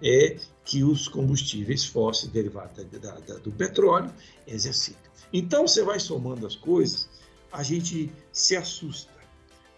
é 0.01 0.37
que 0.63 0.83
os 0.83 1.07
combustíveis 1.07 1.85
fósseis 1.85 2.31
derivados 2.31 2.85
da, 2.85 3.19
da, 3.19 3.35
do 3.39 3.51
petróleo 3.51 4.13
exercitam. 4.47 5.11
Então, 5.33 5.67
você 5.67 5.83
vai 5.83 5.99
somando 5.99 6.47
as 6.47 6.55
coisas, 6.55 7.09
a 7.51 7.63
gente 7.63 8.11
se 8.31 8.55
assusta 8.55 9.18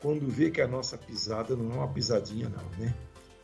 quando 0.01 0.27
vê 0.27 0.49
que 0.49 0.61
a 0.61 0.67
nossa 0.67 0.97
pisada 0.97 1.55
não 1.55 1.71
é 1.71 1.75
uma 1.75 1.87
pisadinha, 1.87 2.49
não, 2.49 2.69
né? 2.79 2.93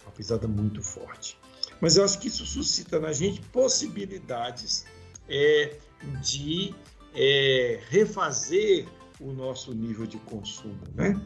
Uma 0.03 0.11
pisada 0.11 0.47
muito 0.47 0.81
forte. 0.81 1.37
Mas 1.79 1.97
eu 1.97 2.03
acho 2.03 2.19
que 2.19 2.27
isso 2.27 2.45
suscita 2.45 2.99
na 2.99 3.13
gente 3.13 3.41
possibilidades 3.51 4.85
é, 5.29 5.77
de 6.21 6.73
é, 7.13 7.79
refazer 7.89 8.87
o 9.19 9.31
nosso 9.31 9.73
nível 9.73 10.07
de 10.07 10.17
consumo, 10.17 10.81
né? 10.95 11.19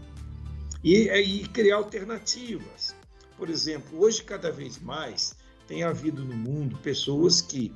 E, 0.83 1.09
e 1.09 1.47
criar 1.47 1.77
alternativas. 1.77 2.95
Por 3.37 3.49
exemplo, 3.49 3.99
hoje 3.99 4.23
cada 4.23 4.51
vez 4.51 4.79
mais 4.79 5.35
tem 5.67 5.83
havido 5.83 6.25
no 6.25 6.35
mundo 6.35 6.77
pessoas 6.79 7.41
que 7.41 7.73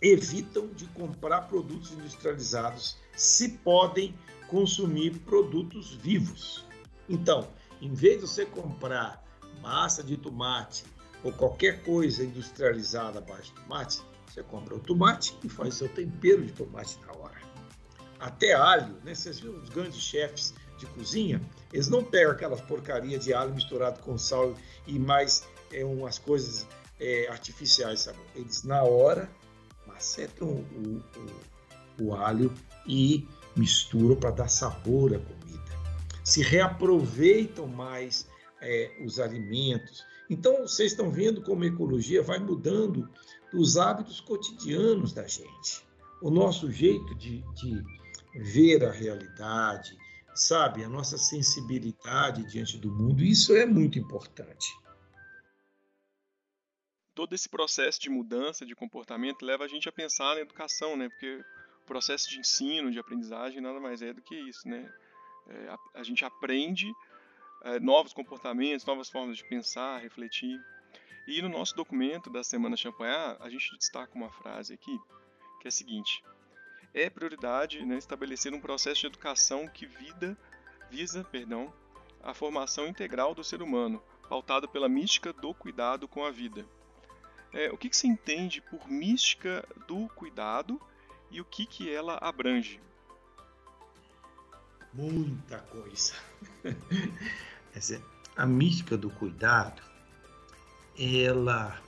evitam 0.00 0.68
de 0.68 0.86
comprar 0.86 1.42
produtos 1.42 1.92
industrializados 1.92 2.96
se 3.14 3.50
podem 3.50 4.14
consumir 4.48 5.18
produtos 5.20 5.94
vivos. 5.94 6.64
Então, 7.08 7.48
em 7.80 7.92
vez 7.92 8.20
de 8.20 8.26
você 8.26 8.44
comprar 8.44 9.24
massa 9.60 10.02
de 10.02 10.16
tomate 10.16 10.84
ou 11.22 11.32
qualquer 11.32 11.82
coisa 11.82 12.24
industrializada 12.24 13.18
abaixo 13.18 13.54
de 13.54 13.60
tomate, 13.62 14.02
você 14.26 14.42
compra 14.42 14.74
o 14.74 14.80
tomate 14.80 15.36
e 15.42 15.48
faz 15.48 15.74
seu 15.74 15.88
tempero 15.88 16.44
de 16.44 16.52
tomate 16.52 16.98
na 17.06 17.12
hora 17.12 17.46
até 18.18 18.52
alho, 18.54 18.94
né? 19.04 19.14
Vocês 19.14 19.40
viram 19.40 19.58
os 19.60 19.68
grandes 19.68 20.00
chefes 20.00 20.54
de 20.78 20.86
cozinha? 20.86 21.40
Eles 21.72 21.88
não 21.88 22.04
pegam 22.04 22.32
aquelas 22.32 22.60
porcaria 22.60 23.18
de 23.18 23.32
alho 23.32 23.54
misturado 23.54 24.00
com 24.00 24.16
sal 24.18 24.54
e 24.86 24.98
mais 24.98 25.46
é, 25.72 25.84
umas 25.84 26.18
coisas 26.18 26.66
é, 27.00 27.28
artificiais, 27.28 28.00
sabe? 28.00 28.18
Eles 28.34 28.62
na 28.62 28.82
hora 28.82 29.30
macetam 29.86 30.48
o, 30.48 31.02
o, 32.00 32.04
o 32.04 32.14
alho 32.14 32.52
e 32.86 33.26
misturam 33.56 34.16
para 34.16 34.30
dar 34.30 34.48
sabor 34.48 35.14
à 35.14 35.18
comida. 35.18 35.62
Se 36.24 36.42
reaproveitam 36.42 37.66
mais 37.66 38.28
é, 38.60 38.96
os 39.04 39.18
alimentos. 39.18 40.04
Então, 40.28 40.62
vocês 40.62 40.92
estão 40.92 41.10
vendo 41.10 41.42
como 41.42 41.62
a 41.64 41.66
ecologia 41.66 42.22
vai 42.22 42.38
mudando 42.38 43.08
os 43.54 43.76
hábitos 43.76 44.20
cotidianos 44.20 45.12
da 45.12 45.26
gente. 45.26 45.86
O 46.20 46.30
nosso 46.30 46.70
jeito 46.70 47.14
de, 47.14 47.42
de 47.54 47.82
ver 48.34 48.84
a 48.84 48.90
realidade, 48.90 49.96
sabe? 50.34 50.84
A 50.84 50.88
nossa 50.88 51.16
sensibilidade 51.16 52.44
diante 52.50 52.76
do 52.78 52.90
mundo, 52.90 53.22
isso 53.22 53.54
é 53.54 53.64
muito 53.64 53.98
importante. 53.98 54.66
Todo 57.14 57.34
esse 57.34 57.48
processo 57.48 58.00
de 58.00 58.10
mudança 58.10 58.66
de 58.66 58.74
comportamento 58.74 59.42
leva 59.42 59.64
a 59.64 59.68
gente 59.68 59.88
a 59.88 59.92
pensar 59.92 60.34
na 60.34 60.42
educação, 60.42 60.96
né? 60.96 61.08
Porque 61.08 61.42
processo 61.86 62.28
de 62.28 62.40
ensino, 62.40 62.90
de 62.90 62.98
aprendizagem, 62.98 63.60
nada 63.60 63.80
mais 63.80 64.02
é 64.02 64.12
do 64.12 64.20
que 64.20 64.34
isso, 64.34 64.68
né? 64.68 64.92
É, 65.48 65.68
a, 65.68 66.00
a, 66.00 66.02
gente 66.02 66.24
aprende 66.24 66.92
é, 67.62 67.78
novos 67.78 68.12
comportamentos, 68.12 68.84
novas 68.84 69.08
formas 69.08 69.36
de 69.36 69.44
pensar, 69.44 69.98
refletir. 69.98 70.60
E 71.26 71.40
no 71.40 71.48
nosso 71.48 71.74
documento 71.74 72.28
da 72.28 72.42
Semana 72.42 72.76
Champagnat, 72.76 73.40
a 73.40 73.48
gente 73.48 73.76
destaca 73.78 74.14
uma 74.14 74.30
frase 74.30 74.74
aqui, 74.74 74.98
que 75.60 75.66
é 75.66 75.68
a 75.68 75.72
seguinte: 75.72 76.22
é 76.92 77.08
prioridade 77.08 77.84
né, 77.84 77.96
estabelecer 77.96 78.52
um 78.52 78.60
processo 78.60 79.00
de 79.00 79.06
educação 79.06 79.68
que 79.68 79.86
vida, 79.86 80.36
visa 80.90 81.24
perdão, 81.24 81.72
a 82.22 82.34
formação 82.34 82.86
integral 82.86 83.34
do 83.34 83.44
ser 83.44 83.62
humano, 83.62 84.02
pautado 84.28 84.68
pela 84.68 84.88
mística 84.88 85.32
do 85.32 85.54
cuidado 85.54 86.08
com 86.08 86.24
a 86.24 86.30
vida. 86.30 86.66
É, 87.52 87.70
o 87.70 87.78
que, 87.78 87.88
que 87.88 87.96
se 87.96 88.08
entende 88.08 88.60
por 88.60 88.88
mística 88.88 89.66
do 89.86 90.08
cuidado 90.08 90.80
e 91.30 91.40
o 91.40 91.44
que, 91.44 91.66
que 91.66 91.92
ela 91.92 92.18
abrange? 92.20 92.80
Muita 94.92 95.58
coisa. 95.58 96.14
a 98.36 98.46
mística 98.46 98.96
do 98.96 99.10
cuidado, 99.10 99.82
ela 100.98 101.80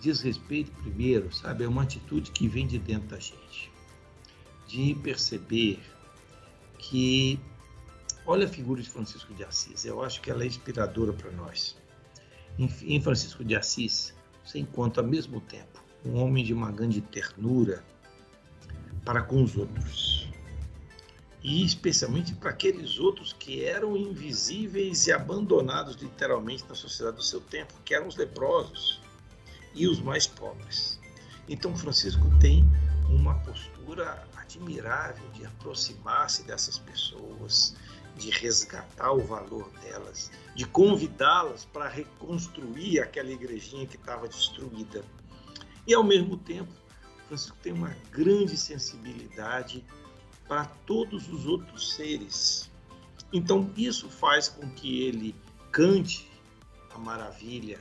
diz 0.00 0.20
respeito 0.20 0.72
primeiro, 0.82 1.32
sabe, 1.32 1.64
é 1.64 1.68
uma 1.68 1.82
atitude 1.82 2.30
que 2.30 2.48
vem 2.48 2.66
de 2.66 2.78
dentro 2.78 3.08
da 3.08 3.18
gente 3.18 3.72
de 4.72 4.94
perceber 4.94 5.78
que 6.78 7.38
olha 8.24 8.46
a 8.46 8.48
figura 8.48 8.80
de 8.80 8.88
Francisco 8.88 9.34
de 9.34 9.44
Assis. 9.44 9.84
Eu 9.84 10.02
acho 10.02 10.22
que 10.22 10.30
ela 10.30 10.44
é 10.44 10.46
inspiradora 10.46 11.12
para 11.12 11.30
nós. 11.30 11.76
Em, 12.58 13.00
Francisco 13.00 13.44
de 13.44 13.54
Assis, 13.54 14.14
você 14.42 14.58
encontra 14.58 15.02
ao 15.02 15.08
mesmo 15.08 15.42
tempo 15.42 15.84
um 16.04 16.16
homem 16.16 16.42
de 16.42 16.54
uma 16.54 16.70
grande 16.72 17.02
ternura 17.02 17.84
para 19.04 19.22
com 19.22 19.42
os 19.42 19.56
outros. 19.56 20.28
E 21.42 21.64
especialmente 21.64 22.34
para 22.34 22.50
aqueles 22.50 22.98
outros 22.98 23.32
que 23.32 23.64
eram 23.64 23.96
invisíveis 23.96 25.06
e 25.06 25.12
abandonados 25.12 25.96
literalmente 25.96 26.64
na 26.68 26.74
sociedade 26.74 27.16
do 27.16 27.22
seu 27.22 27.40
tempo, 27.40 27.74
que 27.84 27.94
eram 27.94 28.06
os 28.06 28.16
leprosos 28.16 29.00
e 29.74 29.88
os 29.88 30.00
mais 30.00 30.26
pobres. 30.26 31.00
Então 31.48 31.76
Francisco 31.76 32.30
tem 32.38 32.64
uma 33.08 33.34
postura 33.40 34.26
admirável 34.36 35.28
de 35.30 35.44
aproximar-se 35.44 36.44
dessas 36.44 36.78
pessoas, 36.78 37.74
de 38.16 38.30
resgatar 38.30 39.12
o 39.12 39.24
valor 39.24 39.70
delas, 39.82 40.30
de 40.54 40.64
convidá-las 40.64 41.64
para 41.64 41.88
reconstruir 41.88 43.00
aquela 43.00 43.30
igrejinha 43.30 43.86
que 43.86 43.96
estava 43.96 44.28
destruída. 44.28 45.04
E 45.86 45.94
ao 45.94 46.04
mesmo 46.04 46.36
tempo, 46.36 46.72
Francisco 47.32 47.56
tem 47.62 47.72
uma 47.72 47.96
grande 48.10 48.58
sensibilidade 48.58 49.82
para 50.46 50.66
todos 50.86 51.32
os 51.32 51.46
outros 51.46 51.94
seres. 51.94 52.70
Então, 53.32 53.72
isso 53.74 54.10
faz 54.10 54.50
com 54.50 54.68
que 54.68 55.04
ele 55.04 55.34
cante 55.70 56.30
a 56.94 56.98
maravilha 56.98 57.80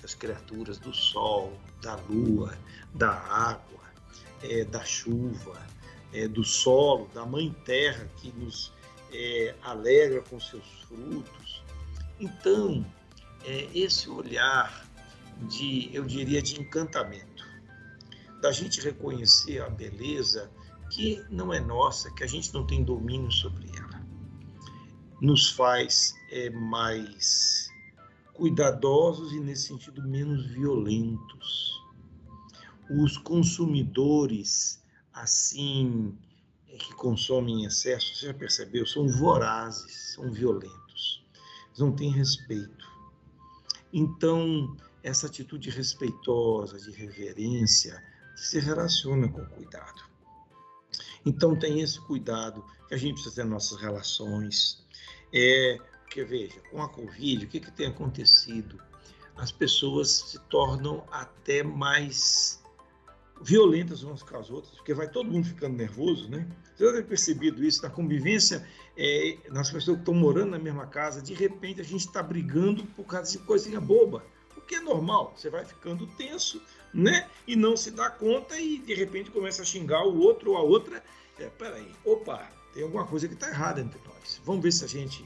das 0.00 0.14
criaturas, 0.14 0.78
do 0.78 0.94
sol, 0.94 1.60
da 1.82 1.96
lua, 2.08 2.58
da 2.94 3.10
água, 3.10 3.84
é, 4.42 4.64
da 4.64 4.82
chuva, 4.82 5.60
é, 6.14 6.26
do 6.26 6.42
solo, 6.42 7.10
da 7.12 7.26
mãe 7.26 7.54
terra 7.66 8.10
que 8.16 8.32
nos 8.32 8.72
é, 9.12 9.54
alegra 9.60 10.22
com 10.22 10.40
seus 10.40 10.64
frutos. 10.88 11.62
Então, 12.18 12.86
é, 13.44 13.68
esse 13.74 14.08
olhar 14.08 14.86
de, 15.42 15.90
eu 15.92 16.06
diria, 16.06 16.40
de 16.40 16.58
encantamento, 16.58 17.35
da 18.46 18.52
gente 18.52 18.80
reconhecer 18.80 19.60
a 19.60 19.68
beleza 19.68 20.48
que 20.92 21.20
não 21.28 21.52
é 21.52 21.58
nossa, 21.58 22.12
que 22.14 22.22
a 22.22 22.28
gente 22.28 22.54
não 22.54 22.64
tem 22.64 22.84
domínio 22.84 23.32
sobre 23.32 23.68
ela, 23.76 24.06
nos 25.20 25.50
faz 25.50 26.14
é, 26.30 26.48
mais 26.50 27.68
cuidadosos 28.32 29.32
e, 29.32 29.40
nesse 29.40 29.66
sentido, 29.66 30.00
menos 30.00 30.46
violentos. 30.46 31.82
Os 32.88 33.18
consumidores, 33.18 34.80
assim, 35.12 36.16
que 36.78 36.94
consomem 36.94 37.62
em 37.62 37.66
excesso, 37.66 38.14
você 38.14 38.26
já 38.26 38.34
percebeu, 38.34 38.86
são 38.86 39.08
vorazes, 39.08 40.14
são 40.14 40.30
violentos, 40.30 41.26
eles 41.66 41.78
não 41.80 41.90
têm 41.90 42.12
respeito. 42.12 42.86
Então, 43.92 44.76
essa 45.02 45.26
atitude 45.26 45.68
respeitosa, 45.68 46.78
de 46.78 46.92
reverência, 46.92 48.00
se 48.36 48.60
relaciona 48.60 49.28
com 49.28 49.44
cuidado. 49.46 50.04
Então, 51.24 51.58
tem 51.58 51.80
esse 51.80 52.00
cuidado 52.00 52.64
que 52.86 52.94
a 52.94 52.96
gente 52.96 53.14
precisa 53.14 53.34
ter 53.34 53.44
nas 53.44 53.52
nossas 53.52 53.80
relações. 53.80 54.86
É, 55.34 55.78
porque, 56.02 56.22
veja, 56.22 56.60
com 56.70 56.82
a 56.82 56.88
Covid, 56.88 57.44
o 57.44 57.48
que, 57.48 57.58
que 57.58 57.72
tem 57.72 57.88
acontecido? 57.88 58.80
As 59.36 59.50
pessoas 59.50 60.10
se 60.10 60.38
tornam 60.48 61.04
até 61.10 61.62
mais 61.62 62.62
violentas 63.42 64.02
umas 64.02 64.22
com 64.22 64.36
as 64.36 64.50
outras, 64.50 64.74
porque 64.76 64.94
vai 64.94 65.08
todo 65.10 65.30
mundo 65.30 65.46
ficando 65.46 65.76
nervoso, 65.76 66.28
né? 66.28 66.48
Você 66.74 66.86
já 66.86 66.92
deve 66.92 67.04
percebido 67.04 67.64
isso 67.64 67.82
na 67.82 67.90
convivência, 67.90 68.66
é, 68.96 69.38
nas 69.50 69.70
pessoas 69.70 69.96
que 69.96 70.02
estão 70.02 70.14
morando 70.14 70.52
na 70.52 70.58
mesma 70.58 70.86
casa, 70.86 71.20
de 71.20 71.34
repente 71.34 71.80
a 71.80 71.84
gente 71.84 72.06
está 72.06 72.22
brigando 72.22 72.84
por 72.86 73.04
causa 73.04 73.32
de 73.32 73.38
coisinha 73.38 73.80
boba, 73.80 74.24
o 74.56 74.60
que 74.60 74.76
é 74.76 74.80
normal, 74.80 75.34
você 75.36 75.50
vai 75.50 75.64
ficando 75.64 76.06
tenso, 76.06 76.62
né? 76.92 77.28
E 77.46 77.56
não 77.56 77.76
se 77.76 77.90
dá 77.90 78.10
conta 78.10 78.58
e 78.58 78.78
de 78.78 78.94
repente 78.94 79.30
começa 79.30 79.62
a 79.62 79.64
xingar 79.64 80.04
o 80.06 80.18
outro 80.18 80.52
ou 80.52 80.56
a 80.56 80.62
outra. 80.62 81.02
É, 81.38 81.48
peraí, 81.48 81.90
opa, 82.04 82.50
tem 82.72 82.82
alguma 82.82 83.06
coisa 83.06 83.28
que 83.28 83.34
está 83.34 83.48
errada 83.48 83.80
entre 83.80 84.00
nós. 84.06 84.40
Vamos 84.44 84.62
ver 84.62 84.72
se 84.72 84.84
a 84.84 84.88
gente 84.88 85.24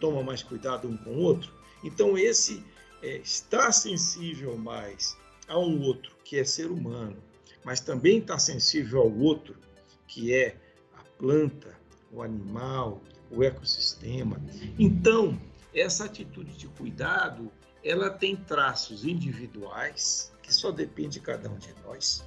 toma 0.00 0.22
mais 0.22 0.42
cuidado 0.42 0.88
um 0.88 0.96
com 0.96 1.10
o 1.10 1.18
outro. 1.18 1.52
Então 1.84 2.18
esse 2.18 2.64
é, 3.02 3.16
estar 3.18 3.72
sensível 3.72 4.56
mais 4.56 5.16
a 5.48 5.58
um 5.58 5.82
outro, 5.82 6.12
que 6.24 6.38
é 6.38 6.44
ser 6.44 6.70
humano, 6.70 7.16
mas 7.64 7.80
também 7.80 8.18
está 8.18 8.38
sensível 8.38 9.00
ao 9.00 9.12
outro, 9.12 9.56
que 10.06 10.32
é 10.32 10.56
a 10.96 11.02
planta, 11.18 11.76
o 12.10 12.22
animal, 12.22 13.02
o 13.30 13.42
ecossistema. 13.42 14.40
Então, 14.78 15.38
essa 15.74 16.04
atitude 16.04 16.56
de 16.56 16.68
cuidado, 16.68 17.50
ela 17.84 18.10
tem 18.10 18.36
traços 18.36 19.04
individuais, 19.04 20.32
que 20.42 20.52
só 20.52 20.70
depende 20.70 21.14
de 21.14 21.20
cada 21.20 21.50
um 21.50 21.56
de 21.56 21.74
nós, 21.84 22.24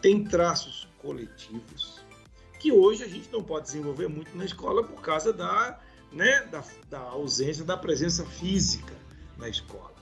tem 0.00 0.24
traços 0.24 0.88
coletivos, 0.98 2.00
que 2.60 2.72
hoje 2.72 3.04
a 3.04 3.08
gente 3.08 3.30
não 3.30 3.42
pode 3.42 3.66
desenvolver 3.66 4.08
muito 4.08 4.36
na 4.36 4.44
escola 4.44 4.82
por 4.82 5.00
causa 5.00 5.32
da, 5.32 5.80
né, 6.12 6.42
da, 6.46 6.64
da 6.88 7.00
ausência 7.00 7.64
da 7.64 7.76
presença 7.76 8.24
física 8.24 8.94
na 9.36 9.48
escola. 9.48 9.94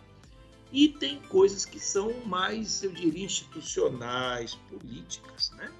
E 0.72 0.88
tem 0.88 1.20
coisas 1.22 1.66
que 1.66 1.78
são 1.78 2.24
mais, 2.24 2.82
eu 2.82 2.92
diria, 2.92 3.26
institucionais, 3.26 4.54
políticas, 4.70 5.50
né? 5.50 5.70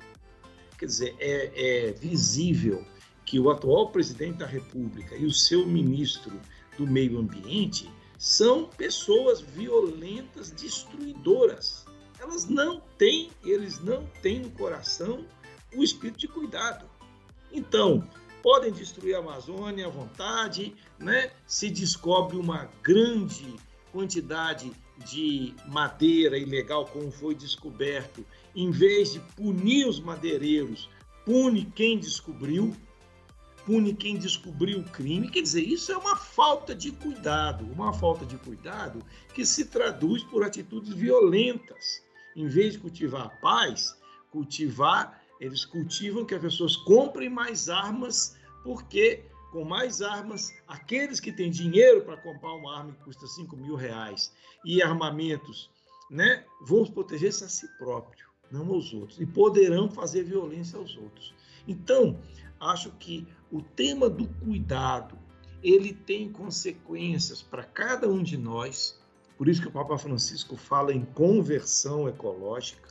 Quer 0.76 0.86
dizer, 0.86 1.16
é, 1.18 1.88
é 1.88 1.92
visível 1.92 2.84
que 3.24 3.40
o 3.40 3.50
atual 3.50 3.90
presidente 3.90 4.38
da 4.38 4.46
República 4.46 5.16
e 5.16 5.24
o 5.24 5.32
seu 5.32 5.66
ministro 5.66 6.38
do 6.76 6.86
Meio 6.86 7.18
Ambiente 7.18 7.90
são 8.22 8.66
pessoas 8.66 9.40
violentas, 9.40 10.52
destruidoras. 10.52 11.84
Elas 12.20 12.48
não 12.48 12.80
têm, 12.96 13.32
eles 13.44 13.80
não 13.80 14.06
têm 14.22 14.38
no 14.38 14.50
coração 14.52 15.26
o 15.74 15.82
espírito 15.82 16.20
de 16.20 16.28
cuidado. 16.28 16.88
Então, 17.50 18.08
podem 18.40 18.70
destruir 18.70 19.16
a 19.16 19.18
Amazônia 19.18 19.88
à 19.88 19.90
vontade, 19.90 20.72
né? 21.00 21.32
Se 21.48 21.68
descobre 21.68 22.36
uma 22.36 22.70
grande 22.80 23.56
quantidade 23.90 24.70
de 25.04 25.52
madeira 25.66 26.38
ilegal, 26.38 26.86
como 26.86 27.10
foi 27.10 27.34
descoberto, 27.34 28.24
em 28.54 28.70
vez 28.70 29.14
de 29.14 29.18
punir 29.34 29.88
os 29.88 29.98
madeireiros, 29.98 30.88
pune 31.26 31.64
quem 31.74 31.98
descobriu, 31.98 32.72
pune 33.64 33.94
quem 33.94 34.18
descobriu 34.18 34.80
o 34.80 34.84
crime. 34.84 35.30
Quer 35.30 35.42
dizer, 35.42 35.62
isso 35.62 35.92
é 35.92 35.96
uma 35.96 36.16
falta 36.16 36.74
de 36.74 36.90
cuidado, 36.92 37.64
uma 37.72 37.92
falta 37.92 38.24
de 38.24 38.36
cuidado 38.36 39.04
que 39.34 39.44
se 39.44 39.66
traduz 39.66 40.22
por 40.24 40.42
atitudes 40.44 40.92
violentas. 40.92 42.02
Em 42.34 42.46
vez 42.48 42.74
de 42.74 42.78
cultivar 42.78 43.26
a 43.26 43.28
paz, 43.28 43.96
cultivar, 44.30 45.22
eles 45.40 45.64
cultivam 45.64 46.24
que 46.24 46.34
as 46.34 46.40
pessoas 46.40 46.76
comprem 46.76 47.28
mais 47.28 47.68
armas, 47.68 48.36
porque 48.62 49.24
com 49.52 49.64
mais 49.64 50.00
armas, 50.00 50.50
aqueles 50.66 51.20
que 51.20 51.30
têm 51.30 51.50
dinheiro 51.50 52.02
para 52.02 52.16
comprar 52.16 52.54
uma 52.54 52.78
arma 52.78 52.92
que 52.92 53.04
custa 53.04 53.26
5 53.26 53.54
mil 53.54 53.74
reais 53.74 54.32
e 54.64 54.82
armamentos, 54.82 55.70
né, 56.10 56.44
vão 56.62 56.86
proteger-se 56.86 57.44
a 57.44 57.48
si 57.48 57.68
próprio, 57.76 58.26
não 58.50 58.72
aos 58.72 58.94
outros, 58.94 59.20
e 59.20 59.26
poderão 59.26 59.90
fazer 59.90 60.24
violência 60.24 60.78
aos 60.78 60.96
outros. 60.96 61.34
Então, 61.68 62.18
acho 62.58 62.90
que 62.92 63.26
o 63.52 63.60
tema 63.60 64.08
do 64.08 64.26
cuidado, 64.26 65.18
ele 65.62 65.92
tem 65.92 66.32
consequências 66.32 67.42
para 67.42 67.62
cada 67.62 68.08
um 68.08 68.22
de 68.22 68.38
nós, 68.38 68.98
por 69.36 69.46
isso 69.46 69.60
que 69.60 69.68
o 69.68 69.72
Papa 69.72 69.98
Francisco 69.98 70.56
fala 70.56 70.92
em 70.92 71.04
conversão 71.04 72.08
ecológica, 72.08 72.88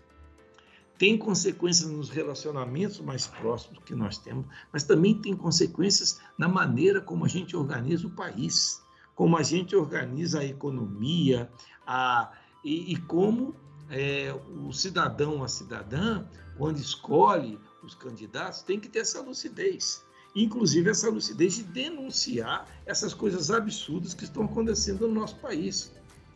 tem 0.99 1.17
consequências 1.17 1.89
nos 1.89 2.11
relacionamentos 2.11 2.99
mais 2.99 3.25
próximos 3.25 3.79
que 3.83 3.95
nós 3.95 4.19
temos, 4.19 4.45
mas 4.71 4.83
também 4.83 5.19
tem 5.19 5.35
consequências 5.35 6.21
na 6.37 6.47
maneira 6.47 7.01
como 7.01 7.25
a 7.25 7.27
gente 7.27 7.57
organiza 7.57 8.05
o 8.05 8.11
país, 8.11 8.83
como 9.15 9.35
a 9.35 9.41
gente 9.41 9.75
organiza 9.75 10.41
a 10.41 10.45
economia, 10.45 11.49
a, 11.87 12.31
e, 12.63 12.93
e 12.93 12.97
como 12.97 13.55
é, 13.89 14.31
o 14.63 14.71
cidadão, 14.71 15.43
a 15.43 15.47
cidadã, 15.47 16.23
quando 16.55 16.77
escolhe 16.77 17.59
os 17.83 17.95
candidatos, 17.95 18.61
tem 18.61 18.79
que 18.79 18.87
ter 18.87 18.99
essa 18.99 19.21
lucidez. 19.21 20.05
Inclusive 20.35 20.89
essa 20.89 21.09
lucidez 21.09 21.55
de 21.55 21.63
denunciar 21.63 22.65
essas 22.85 23.13
coisas 23.13 23.51
absurdas 23.51 24.13
que 24.13 24.23
estão 24.23 24.45
acontecendo 24.45 25.07
no 25.07 25.13
nosso 25.13 25.35
país. 25.37 25.91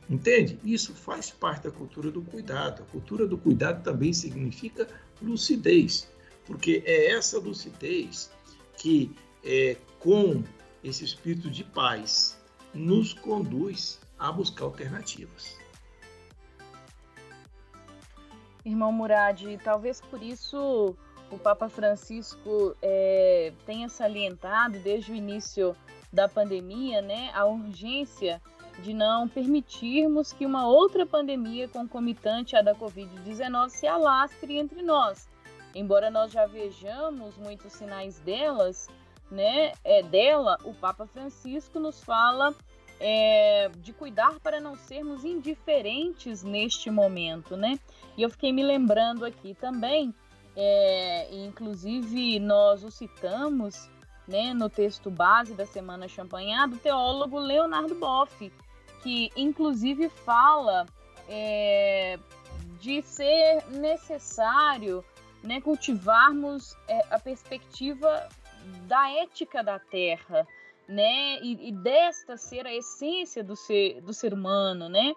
Entende? 0.09 0.59
Isso 0.63 0.93
faz 0.93 1.31
parte 1.31 1.63
da 1.63 1.71
cultura 1.71 2.11
do 2.11 2.21
cuidado. 2.21 2.83
A 2.83 2.85
cultura 2.85 3.25
do 3.25 3.37
cuidado 3.37 3.83
também 3.83 4.13
significa 4.13 4.87
lucidez, 5.21 6.07
porque 6.45 6.83
é 6.85 7.11
essa 7.11 7.39
lucidez 7.39 8.29
que, 8.77 9.11
é, 9.43 9.77
com 9.99 10.43
esse 10.83 11.03
espírito 11.03 11.49
de 11.49 11.63
paz, 11.63 12.37
nos 12.73 13.13
conduz 13.13 13.99
a 14.19 14.31
buscar 14.31 14.65
alternativas. 14.65 15.57
Irmão 18.63 18.91
Murad, 18.91 19.41
talvez 19.63 20.01
por 20.01 20.21
isso 20.21 20.95
o 21.31 21.37
Papa 21.37 21.69
Francisco 21.69 22.75
é, 22.81 23.51
tenha 23.65 23.89
salientado 23.89 24.79
desde 24.79 25.11
o 25.11 25.15
início 25.15 25.75
da 26.11 26.29
pandemia, 26.29 27.01
né, 27.01 27.31
a 27.33 27.45
urgência 27.45 28.41
de 28.79 28.93
não 28.93 29.27
permitirmos 29.27 30.33
que 30.33 30.45
uma 30.45 30.67
outra 30.67 31.05
pandemia 31.05 31.67
concomitante 31.67 32.55
à 32.55 32.61
da 32.61 32.75
Covid-19 32.75 33.69
se 33.69 33.87
alastre 33.87 34.57
entre 34.57 34.81
nós. 34.81 35.27
Embora 35.73 36.09
nós 36.09 36.31
já 36.31 36.45
vejamos 36.45 37.37
muitos 37.37 37.73
sinais 37.73 38.19
delas, 38.19 38.87
né, 39.29 39.73
é, 39.83 40.03
dela, 40.03 40.57
o 40.63 40.73
Papa 40.73 41.05
Francisco 41.05 41.79
nos 41.79 42.03
fala 42.03 42.53
é, 42.99 43.69
de 43.77 43.91
cuidar 43.91 44.39
para 44.39 44.59
não 44.59 44.75
sermos 44.75 45.25
indiferentes 45.25 46.43
neste 46.43 46.89
momento, 46.89 47.57
né? 47.57 47.77
E 48.17 48.21
eu 48.21 48.29
fiquei 48.29 48.53
me 48.53 48.63
lembrando 48.63 49.25
aqui 49.25 49.53
também, 49.53 50.13
é, 50.55 51.27
inclusive 51.35 52.39
nós 52.39 52.83
o 52.83 52.91
citamos 52.91 53.89
né, 54.27 54.53
no 54.53 54.69
texto 54.69 55.11
base 55.11 55.53
da 55.53 55.65
Semana 55.65 56.07
Champanhar, 56.07 56.67
do 56.67 56.77
teólogo 56.77 57.37
Leonardo 57.37 57.93
Boff, 57.95 58.51
que 59.03 59.29
inclusive 59.35 60.09
fala 60.09 60.85
é, 61.29 62.17
de 62.79 63.01
ser 63.01 63.65
necessário 63.69 65.03
né, 65.43 65.61
cultivarmos 65.61 66.75
é, 66.87 67.05
a 67.11 67.19
perspectiva 67.19 68.27
da 68.87 69.11
ética 69.11 69.63
da 69.63 69.77
terra, 69.77 70.47
né? 70.87 71.39
E, 71.41 71.69
e, 71.69 71.71
desta 71.71 72.37
ser 72.37 72.65
a 72.65 72.73
essência 72.73 73.43
do 73.43 73.55
ser, 73.55 74.01
do 74.01 74.13
ser 74.13 74.33
humano, 74.33 74.89
né? 74.89 75.13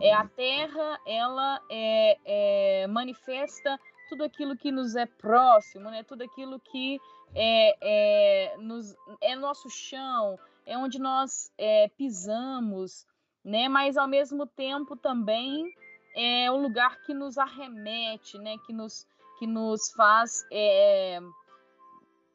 É, 0.00 0.12
a 0.12 0.26
terra, 0.26 1.00
ela 1.06 1.60
é, 1.70 2.18
é, 2.24 2.86
manifesta 2.86 3.78
tudo 4.10 4.24
aquilo 4.24 4.56
que 4.56 4.72
nos 4.72 4.96
é 4.96 5.06
próximo, 5.06 5.88
né? 5.88 6.02
Tudo 6.02 6.24
aquilo 6.24 6.58
que 6.58 7.00
é, 7.32 7.76
é, 7.80 8.56
nos, 8.58 8.96
é 9.20 9.36
nosso 9.36 9.70
chão, 9.70 10.36
é 10.66 10.76
onde 10.76 10.98
nós 10.98 11.52
é, 11.56 11.88
pisamos, 11.96 13.06
né? 13.44 13.68
Mas 13.68 13.96
ao 13.96 14.08
mesmo 14.08 14.46
tempo 14.46 14.96
também 14.96 15.72
é 16.16 16.50
o 16.50 16.56
lugar 16.56 17.00
que 17.02 17.14
nos 17.14 17.38
arremete, 17.38 18.36
né? 18.36 18.56
Que 18.66 18.72
nos, 18.72 19.06
que 19.38 19.46
nos 19.46 19.92
faz 19.92 20.44
é, 20.50 21.20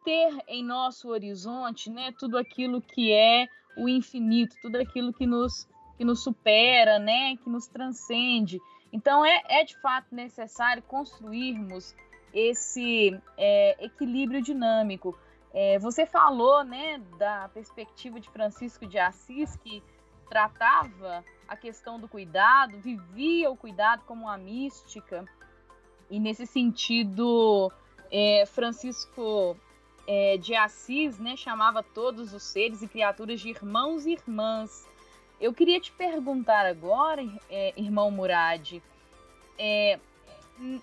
ter 0.06 0.38
em 0.48 0.64
nosso 0.64 1.10
horizonte, 1.10 1.90
né, 1.90 2.14
tudo 2.18 2.38
aquilo 2.38 2.80
que 2.80 3.12
é 3.12 3.48
o 3.76 3.90
infinito, 3.90 4.56
tudo 4.62 4.78
aquilo 4.78 5.12
que 5.12 5.26
nos 5.26 5.68
que 5.98 6.04
nos 6.04 6.24
supera, 6.24 7.00
né, 7.00 7.38
que 7.38 7.50
nos 7.50 7.68
transcende. 7.68 8.60
Então 8.96 9.26
é, 9.26 9.42
é 9.50 9.66
de 9.66 9.78
fato 9.82 10.16
necessário 10.16 10.82
construirmos 10.84 11.94
esse 12.34 13.20
é, 13.38 13.76
equilíbrio 13.84 14.42
dinâmico. 14.42 15.20
É, 15.54 15.78
você 15.80 16.06
falou, 16.06 16.64
né, 16.64 17.00
da 17.18 17.50
perspectiva 17.50 18.22
de 18.22 18.30
Francisco 18.30 18.88
de 18.88 18.98
Assis 18.98 19.58
que 19.58 19.84
tratava 20.30 21.26
a 21.46 21.58
questão 21.58 22.00
do 22.00 22.08
cuidado, 22.08 22.80
vivia 22.80 23.52
o 23.52 23.58
cuidado 23.58 24.04
como 24.06 24.24
uma 24.24 24.38
mística 24.38 25.26
e 26.10 26.18
nesse 26.18 26.46
sentido 26.46 27.70
é, 28.10 28.46
Francisco 28.46 29.58
é, 30.08 30.38
de 30.38 30.56
Assis 30.56 31.20
né, 31.20 31.36
chamava 31.36 31.84
todos 31.84 32.34
os 32.34 32.44
seres 32.44 32.82
e 32.82 32.88
criaturas 32.88 33.42
de 33.42 33.50
irmãos 33.50 34.06
e 34.06 34.14
irmãs. 34.14 34.88
Eu 35.39 35.54
queria 35.54 35.80
te 35.80 35.91
perguntar 35.91 36.65
agora, 36.65 37.21
é, 37.50 37.74
irmão 37.76 38.10
Murad, 38.10 38.82
é, 39.58 40.00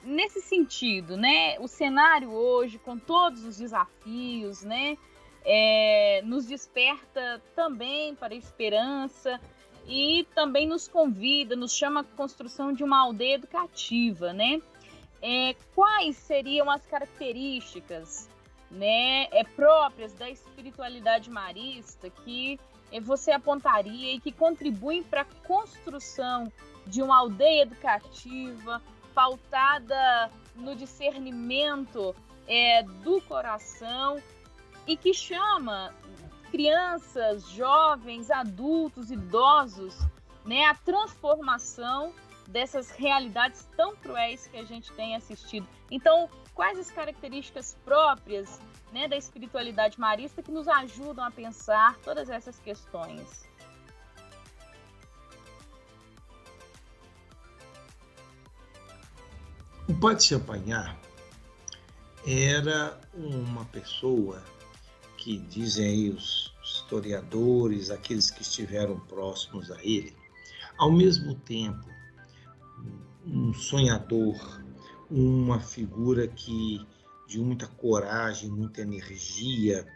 nesse 0.05 0.41
sentido, 0.41 1.17
né, 1.17 1.59
o 1.59 1.67
cenário 1.67 2.31
hoje, 2.31 2.79
com 2.79 2.99
todos 2.99 3.45
os 3.45 3.57
desafios, 3.57 4.63
né, 4.63 4.99
é, 5.45 6.23
nos 6.25 6.47
desperta 6.47 7.43
também 7.55 8.15
para 8.15 8.35
a 8.35 8.37
esperança 8.37 9.41
e 9.87 10.27
também 10.35 10.67
nos 10.67 10.87
convida, 10.87 11.57
nos 11.57 11.75
chama 11.75 12.01
a 12.01 12.05
construção 12.05 12.73
de 12.73 12.85
uma 12.85 13.01
aldeia 13.01 13.35
educativa, 13.35 14.33
né? 14.33 14.61
É, 15.21 15.55
quais 15.75 16.17
seriam 16.17 16.71
as 16.71 16.85
características 16.87 18.29
né, 18.71 19.25
é, 19.31 19.45
próprias 19.45 20.13
da 20.15 20.29
espiritualidade 20.31 21.31
marista 21.31 22.11
que 22.11 22.59
você 23.01 23.33
apontaria 23.33 24.15
e 24.15 24.21
que 24.21 24.33
contribuem 24.33 25.03
para 25.03 25.23
a 25.23 25.47
construção 25.47 26.53
de 26.87 27.03
uma 27.03 27.19
aldeia 27.19 27.63
educativa 27.63 28.83
pautada 29.15 30.31
no 30.55 30.75
discernimento 30.75 32.15
é, 32.47 32.83
do 32.83 33.21
coração 33.23 34.21
e 34.87 34.97
que 34.97 35.15
chama 35.15 35.93
crianças, 36.51 37.49
jovens, 37.51 38.31
adultos, 38.31 39.11
idosos, 39.11 39.97
né, 40.45 40.67
a 40.67 40.75
transformação 40.75 42.13
dessas 42.49 42.91
realidades 42.91 43.67
tão 43.77 43.97
cruéis 43.97 44.47
que 44.47 44.59
a 44.59 44.65
gente 44.65 44.93
tem 44.93 45.17
assistido. 45.17 45.67
Então, 45.91 46.29
quais 46.55 46.79
as 46.79 46.91
características 46.91 47.77
próprias 47.85 48.61
né, 48.93 49.09
da 49.09 49.17
espiritualidade 49.17 49.99
marista 49.99 50.43
que 50.43 50.53
nos 50.53 50.69
ajudam 50.69 51.25
a 51.25 51.31
pensar 51.31 51.99
todas 51.99 52.29
essas 52.29 52.59
questões? 52.59 53.49
O 59.89 59.95
Padre 59.95 60.23
Champagnat 60.23 60.97
era 62.27 63.01
uma 63.15 63.65
pessoa 63.67 64.43
que 65.17 65.39
dizem 65.39 65.87
aí 65.87 66.11
os 66.11 66.55
historiadores, 66.63 67.91
aqueles 67.91 68.31
que 68.31 68.43
estiveram 68.43 68.99
próximos 69.01 69.71
a 69.71 69.79
ele, 69.83 70.17
ao 70.79 70.91
mesmo 70.91 71.35
tempo 71.35 71.89
um 73.25 73.53
sonhador, 73.55 74.37
uma 75.11 75.61
figura 75.61 76.27
que 76.27 76.85
de 77.27 77.39
muita 77.39 77.67
coragem, 77.67 78.51
muita 78.51 78.83
energia, 78.83 79.87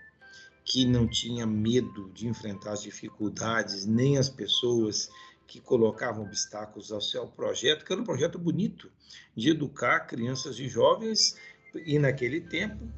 que 0.64 0.84
não 0.84 1.06
tinha 1.06 1.46
medo 1.46 2.10
de 2.10 2.26
enfrentar 2.26 2.72
as 2.72 2.82
dificuldades, 2.82 3.86
nem 3.86 4.18
as 4.18 4.28
pessoas 4.28 5.08
que 5.46 5.60
colocavam 5.60 6.24
obstáculos 6.24 6.90
ao 6.90 7.00
seu 7.00 7.26
projeto, 7.28 7.84
que 7.84 7.92
era 7.92 8.02
um 8.02 8.04
projeto 8.04 8.38
bonito 8.38 8.90
de 9.34 9.50
educar 9.50 10.00
crianças 10.00 10.58
e 10.58 10.68
jovens, 10.68 11.36
e 11.84 11.98
naquele 11.98 12.40
tempo, 12.40 12.88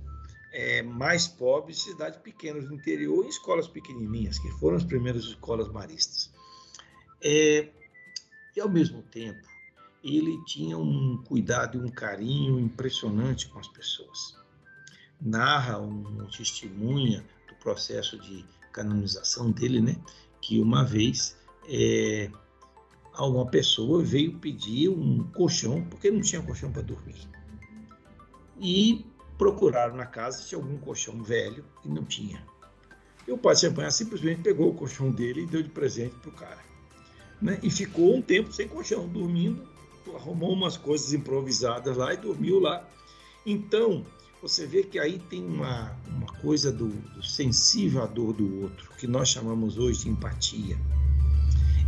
é, 0.50 0.82
mais 0.82 1.26
pobres, 1.28 1.82
cidades 1.82 2.18
pequenas 2.20 2.66
do 2.66 2.74
interior, 2.74 3.24
em 3.24 3.28
escolas 3.28 3.68
pequenininhas, 3.68 4.38
que 4.38 4.50
foram 4.52 4.76
as 4.76 4.84
primeiras 4.84 5.24
escolas 5.24 5.68
maristas. 5.68 6.32
É, 7.22 7.68
e, 8.56 8.60
ao 8.60 8.68
mesmo 8.68 9.02
tempo, 9.02 9.46
ele 10.02 10.42
tinha 10.44 10.78
um 10.78 11.16
cuidado 11.24 11.78
e 11.78 11.80
um 11.80 11.88
carinho 11.88 12.58
impressionante 12.58 13.48
com 13.48 13.58
as 13.58 13.68
pessoas. 13.68 14.36
Narra 15.20 15.78
um 15.78 16.26
testemunha 16.26 17.24
do 17.48 17.54
processo 17.56 18.18
de 18.18 18.44
canonização 18.72 19.50
dele, 19.50 19.80
né? 19.80 19.96
Que 20.40 20.60
uma 20.60 20.84
vez 20.84 21.36
é, 21.68 22.30
uma 23.18 23.46
pessoa 23.46 24.02
veio 24.02 24.38
pedir 24.38 24.88
um 24.88 25.24
colchão 25.32 25.84
porque 25.84 26.10
não 26.10 26.20
tinha 26.20 26.42
colchão 26.42 26.70
para 26.70 26.82
dormir. 26.82 27.28
E 28.60 29.04
procuraram 29.36 29.96
na 29.96 30.06
casa 30.06 30.38
se 30.38 30.48
tinha 30.48 30.60
algum 30.60 30.78
colchão 30.78 31.22
velho 31.22 31.64
e 31.84 31.88
não 31.88 32.04
tinha. 32.04 32.44
E 33.26 33.32
o 33.32 33.36
padre 33.36 33.60
Champagne 33.60 33.92
simplesmente 33.92 34.42
pegou 34.42 34.70
o 34.70 34.74
colchão 34.74 35.10
dele 35.10 35.42
e 35.42 35.46
deu 35.46 35.62
de 35.62 35.68
presente 35.68 36.14
para 36.16 36.30
o 36.30 36.32
cara. 36.32 36.68
Né? 37.42 37.58
E 37.62 37.70
ficou 37.70 38.16
um 38.16 38.22
tempo 38.22 38.52
sem 38.52 38.66
colchão, 38.66 39.06
dormindo 39.08 39.77
arrumou 40.16 40.52
umas 40.52 40.76
coisas 40.76 41.12
improvisadas 41.12 41.96
lá 41.96 42.12
e 42.12 42.16
dormiu 42.16 42.60
lá. 42.60 42.88
Então, 43.44 44.04
você 44.40 44.66
vê 44.66 44.82
que 44.82 44.98
aí 44.98 45.18
tem 45.18 45.44
uma, 45.44 45.96
uma 46.06 46.32
coisa 46.40 46.70
do, 46.70 46.88
do 46.88 47.22
sensível 47.22 48.02
à 48.02 48.06
dor 48.06 48.32
do 48.32 48.62
outro, 48.62 48.90
que 48.98 49.06
nós 49.06 49.28
chamamos 49.28 49.78
hoje 49.78 50.04
de 50.04 50.10
empatia. 50.10 50.78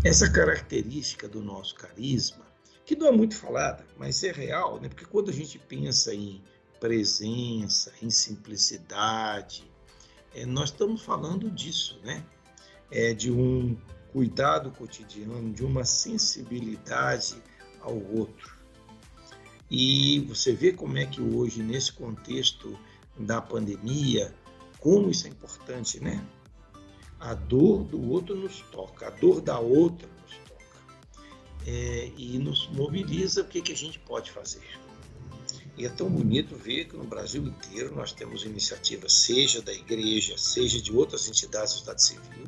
Essa 0.03 0.31
característica 0.31 1.29
do 1.29 1.43
nosso 1.43 1.75
carisma, 1.75 2.47
que 2.85 2.97
não 2.97 3.07
é 3.07 3.13
muito 3.13 3.37
falada, 3.37 3.87
mas 3.97 4.25
é 4.25 4.33
real, 4.33 4.81
né? 4.81 4.89
porque 4.89 5.05
quando 5.05 5.31
a 5.31 5.33
gente 5.33 5.59
pensa 5.59 6.15
em 6.15 6.43
presença, 6.81 7.93
em 8.03 8.11
simplicidade, 8.11 9.71
é, 10.35 10.47
nós 10.47 10.71
estamos 10.71 11.03
falando 11.03 11.51
disso, 11.51 12.01
né? 12.03 12.25
É, 12.91 13.13
de 13.13 13.31
um 13.31 13.77
cuidado 14.13 14.71
cotidiano, 14.73 15.53
de 15.53 15.65
uma 15.65 15.85
sensibilidade 15.85 17.41
ao 17.83 17.97
outro. 18.13 18.59
E 19.71 20.21
você 20.29 20.53
vê 20.53 20.73
como 20.73 20.99
é 20.99 21.07
que 21.07 21.21
hoje, 21.21 21.63
nesse 21.63 21.93
contexto 21.93 22.79
da 23.19 23.41
pandemia, 23.41 24.35
como 24.81 25.11
isso 25.11 25.27
é 25.27 25.31
importante, 25.31 26.01
né? 26.01 26.25
A 27.21 27.35
dor 27.35 27.85
do 27.85 28.11
outro 28.11 28.35
nos 28.35 28.61
toca, 28.73 29.07
a 29.07 29.11
dor 29.11 29.41
da 29.41 29.61
outra 29.61 30.09
nos 30.23 30.37
toca. 30.39 31.65
É, 31.67 32.11
e 32.17 32.39
nos 32.39 32.67
mobiliza 32.69 33.43
o 33.43 33.45
que, 33.45 33.61
que 33.61 33.73
a 33.73 33.77
gente 33.77 33.99
pode 34.01 34.31
fazer. 34.31 34.81
E 35.77 35.87
é 35.87 35.89
tão 35.89 36.11
bonito 36.11 36.57
ver 36.57 36.87
que 36.87 36.97
no 36.97 37.05
Brasil 37.05 37.43
inteiro 37.43 37.95
nós 37.95 38.13
temos 38.13 38.45
iniciativas, 38.45 39.13
seja 39.13 39.63
da 39.63 39.73
igreja, 39.73 40.37
seja 40.37 40.81
de 40.81 40.93
outras 40.93 41.29
entidades 41.29 41.75
do 41.75 41.79
Estado 41.79 42.01
Civil, 42.01 42.45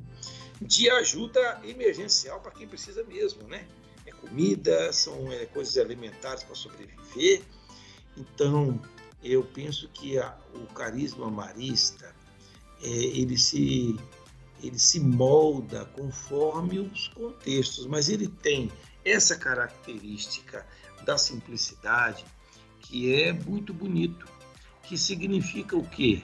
de 0.61 0.91
ajuda 0.91 1.61
emergencial 1.65 2.41
para 2.41 2.51
quem 2.51 2.67
precisa 2.67 3.05
mesmo, 3.05 3.47
né? 3.49 3.67
Comida, 4.23 4.93
são 4.93 5.31
é, 5.33 5.47
coisas 5.47 5.77
elementares 5.77 6.45
para 6.45 6.55
sobreviver. 6.55 7.43
Então, 8.17 8.81
eu 9.23 9.43
penso 9.43 9.89
que 9.89 10.17
a, 10.17 10.37
o 10.55 10.67
carisma 10.73 11.29
marista, 11.29 12.15
é, 12.83 12.89
ele 12.89 13.37
se 13.37 13.99
ele 14.63 14.79
se 14.79 15.01
molda 15.01 15.87
conforme 15.87 16.79
os 16.79 17.09
contextos, 17.09 17.85
mas 17.87 18.09
ele 18.09 18.29
tem 18.29 18.71
essa 19.05 19.37
característica 19.37 20.65
da 21.05 21.19
simplicidade 21.19 22.25
que 22.79 23.13
é 23.13 23.33
muito 23.33 23.75
bonito, 23.75 24.25
que 24.85 24.97
significa 24.97 25.77
o 25.77 25.85
quê? 25.85 26.23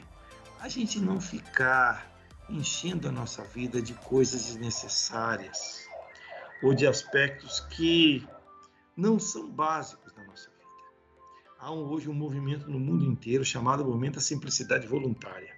A 0.60 0.68
gente 0.68 1.00
não 1.00 1.20
ficar 1.20 2.16
enchendo 2.48 3.08
a 3.08 3.12
nossa 3.12 3.42
vida 3.42 3.82
de 3.82 3.94
coisas 3.94 4.44
desnecessárias 4.44 5.87
ou 6.62 6.74
de 6.74 6.86
aspectos 6.86 7.60
que 7.60 8.26
não 8.96 9.18
são 9.18 9.48
básicos 9.48 10.12
da 10.12 10.24
nossa 10.24 10.50
vida. 10.50 10.58
Há 11.58 11.72
hoje 11.72 12.08
um 12.08 12.14
movimento 12.14 12.70
no 12.70 12.78
mundo 12.78 13.04
inteiro 13.04 13.44
chamado 13.44 13.84
Movimento 13.84 14.14
da 14.14 14.20
Simplicidade 14.20 14.86
Voluntária. 14.86 15.56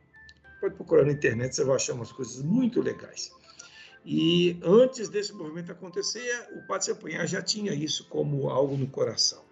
Pode 0.61 0.75
procurar 0.75 1.07
na 1.07 1.13
internet, 1.13 1.55
você 1.55 1.65
vai 1.65 1.77
achar 1.77 1.95
umas 1.95 2.13
coisas 2.13 2.43
muito 2.43 2.83
legais. 2.83 3.33
E 4.05 4.59
antes 4.63 5.09
desse 5.09 5.33
movimento 5.33 5.73
acontecer, 5.73 6.49
o 6.57 6.67
Padre 6.67 6.87
Sapunhar 6.87 7.27
já 7.27 7.43
tinha 7.43 7.73
isso 7.73 8.07
como 8.09 8.49
algo 8.49 8.77
no 8.77 8.87
coração. 8.87 9.43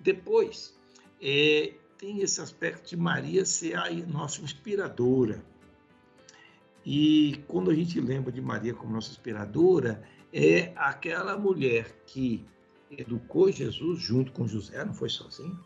Depois, 0.00 0.76
é, 1.20 1.74
tem 1.98 2.20
esse 2.20 2.40
aspecto 2.40 2.88
de 2.88 2.96
Maria 2.96 3.44
ser 3.44 3.76
a 3.76 3.90
nossa 4.06 4.40
inspiradora. 4.42 5.42
E 6.84 7.42
quando 7.48 7.70
a 7.70 7.74
gente 7.74 8.00
lembra 8.00 8.30
de 8.30 8.40
Maria 8.40 8.74
como 8.74 8.92
nossa 8.92 9.10
inspiradora, 9.10 10.02
é 10.36 10.72
aquela 10.74 11.38
mulher 11.38 12.02
que 12.06 12.44
educou 12.90 13.52
Jesus 13.52 14.00
junto 14.00 14.32
com 14.32 14.48
José, 14.48 14.84
não 14.84 14.92
foi 14.92 15.08
sozinho, 15.08 15.56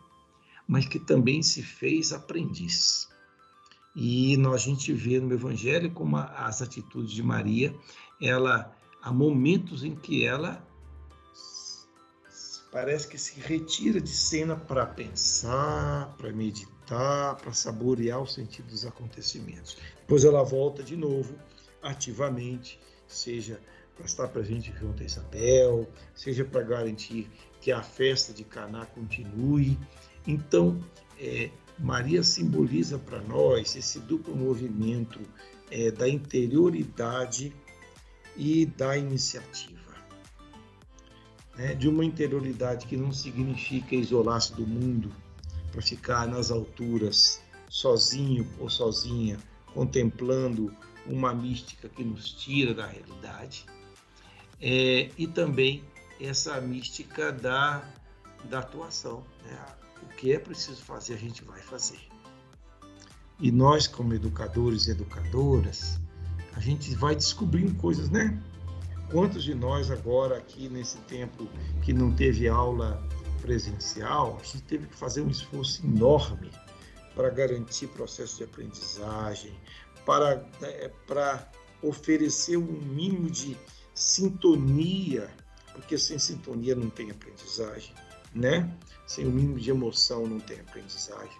mas 0.67 0.85
que 0.85 0.99
também 0.99 1.41
se 1.41 1.63
fez 1.63 2.13
aprendiz. 2.13 3.09
E 3.95 4.37
nós, 4.37 4.61
a 4.61 4.65
gente 4.65 4.93
vê 4.93 5.19
no 5.19 5.33
Evangelho 5.33 5.91
como 5.91 6.17
as 6.17 6.61
atitudes 6.61 7.11
de 7.11 7.23
Maria, 7.23 7.75
ela 8.21 8.71
há 9.01 9.11
momentos 9.11 9.83
em 9.83 9.95
que 9.95 10.23
ela 10.23 10.63
parece 12.71 13.07
que 13.07 13.17
se 13.17 13.39
retira 13.39 13.99
de 13.99 14.11
cena 14.11 14.55
para 14.55 14.85
pensar, 14.85 16.15
para 16.15 16.31
meditar, 16.31 17.35
para 17.37 17.51
saborear 17.51 18.21
o 18.21 18.27
sentido 18.27 18.67
dos 18.67 18.85
acontecimentos. 18.85 19.77
Depois 20.01 20.23
ela 20.23 20.43
volta 20.43 20.83
de 20.83 20.95
novo, 20.95 21.33
ativamente, 21.81 22.79
seja 23.07 23.59
estar 24.05 24.27
presente 24.27 24.73
junto 24.79 25.03
a 25.03 25.05
Isabel, 25.05 25.89
seja 26.13 26.45
para 26.45 26.61
garantir 26.61 27.29
que 27.61 27.71
a 27.71 27.81
festa 27.81 28.33
de 28.33 28.43
Caná 28.43 28.85
continue. 28.85 29.77
Então, 30.25 30.79
é, 31.19 31.49
Maria 31.77 32.23
simboliza 32.23 32.97
para 32.97 33.21
nós 33.21 33.75
esse 33.75 33.99
duplo 33.99 34.35
movimento 34.35 35.19
é, 35.71 35.91
da 35.91 36.07
interioridade 36.07 37.53
e 38.35 38.65
da 38.65 38.97
iniciativa. 38.97 39.79
Né? 41.55 41.75
De 41.75 41.87
uma 41.87 42.05
interioridade 42.05 42.87
que 42.87 42.95
não 42.95 43.11
significa 43.11 43.95
isolar-se 43.95 44.53
do 44.53 44.65
mundo 44.65 45.11
para 45.71 45.81
ficar 45.81 46.27
nas 46.27 46.51
alturas, 46.51 47.41
sozinho 47.69 48.47
ou 48.59 48.69
sozinha, 48.69 49.37
contemplando 49.73 50.73
uma 51.05 51.33
mística 51.33 51.87
que 51.87 52.03
nos 52.03 52.31
tira 52.31 52.73
da 52.73 52.85
realidade, 52.85 53.65
é, 54.61 55.09
e 55.17 55.27
também 55.27 55.83
essa 56.19 56.59
mística 56.59 57.31
da, 57.31 57.83
da 58.45 58.59
atuação. 58.59 59.23
Né? 59.45 59.57
O 60.03 60.07
que 60.15 60.33
é 60.33 60.39
preciso 60.39 60.83
fazer, 60.83 61.13
a 61.13 61.17
gente 61.17 61.43
vai 61.43 61.61
fazer. 61.61 61.99
E 63.39 63.51
nós, 63.51 63.87
como 63.87 64.13
educadores 64.13 64.87
e 64.87 64.91
educadoras, 64.91 65.99
a 66.53 66.59
gente 66.59 66.93
vai 66.95 67.15
descobrindo 67.15 67.73
coisas, 67.75 68.09
né? 68.09 68.37
Quantos 69.09 69.43
de 69.43 69.55
nós 69.55 69.89
agora 69.89 70.37
aqui 70.37 70.67
nesse 70.67 70.97
tempo 70.99 71.47
que 71.81 71.93
não 71.93 72.13
teve 72.13 72.47
aula 72.47 73.01
presencial, 73.41 74.37
a 74.39 74.43
gente 74.43 74.63
teve 74.63 74.87
que 74.87 74.95
fazer 74.95 75.21
um 75.21 75.29
esforço 75.29 75.85
enorme 75.85 76.51
para 77.15 77.29
garantir 77.29 77.87
processo 77.87 78.37
de 78.37 78.43
aprendizagem, 78.43 79.53
para, 80.05 80.45
é, 80.61 80.91
para 81.07 81.49
oferecer 81.81 82.57
um 82.57 82.71
mínimo 82.71 83.29
de 83.29 83.57
sintonia, 83.99 85.29
porque 85.73 85.97
sem 85.97 86.17
sintonia 86.17 86.75
não 86.75 86.89
tem 86.89 87.11
aprendizagem 87.11 87.93
né? 88.33 88.71
Sem 89.05 89.25
o 89.25 89.31
mínimo 89.31 89.59
de 89.59 89.69
emoção 89.69 90.27
não 90.27 90.39
tem 90.39 90.59
aprendizagem. 90.59 91.37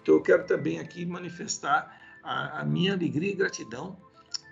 Então 0.00 0.14
eu 0.14 0.22
quero 0.22 0.46
também 0.46 0.78
aqui 0.78 1.06
manifestar 1.06 2.00
a, 2.22 2.60
a 2.60 2.64
minha 2.64 2.92
alegria 2.92 3.32
e 3.32 3.36
gratidão 3.36 3.96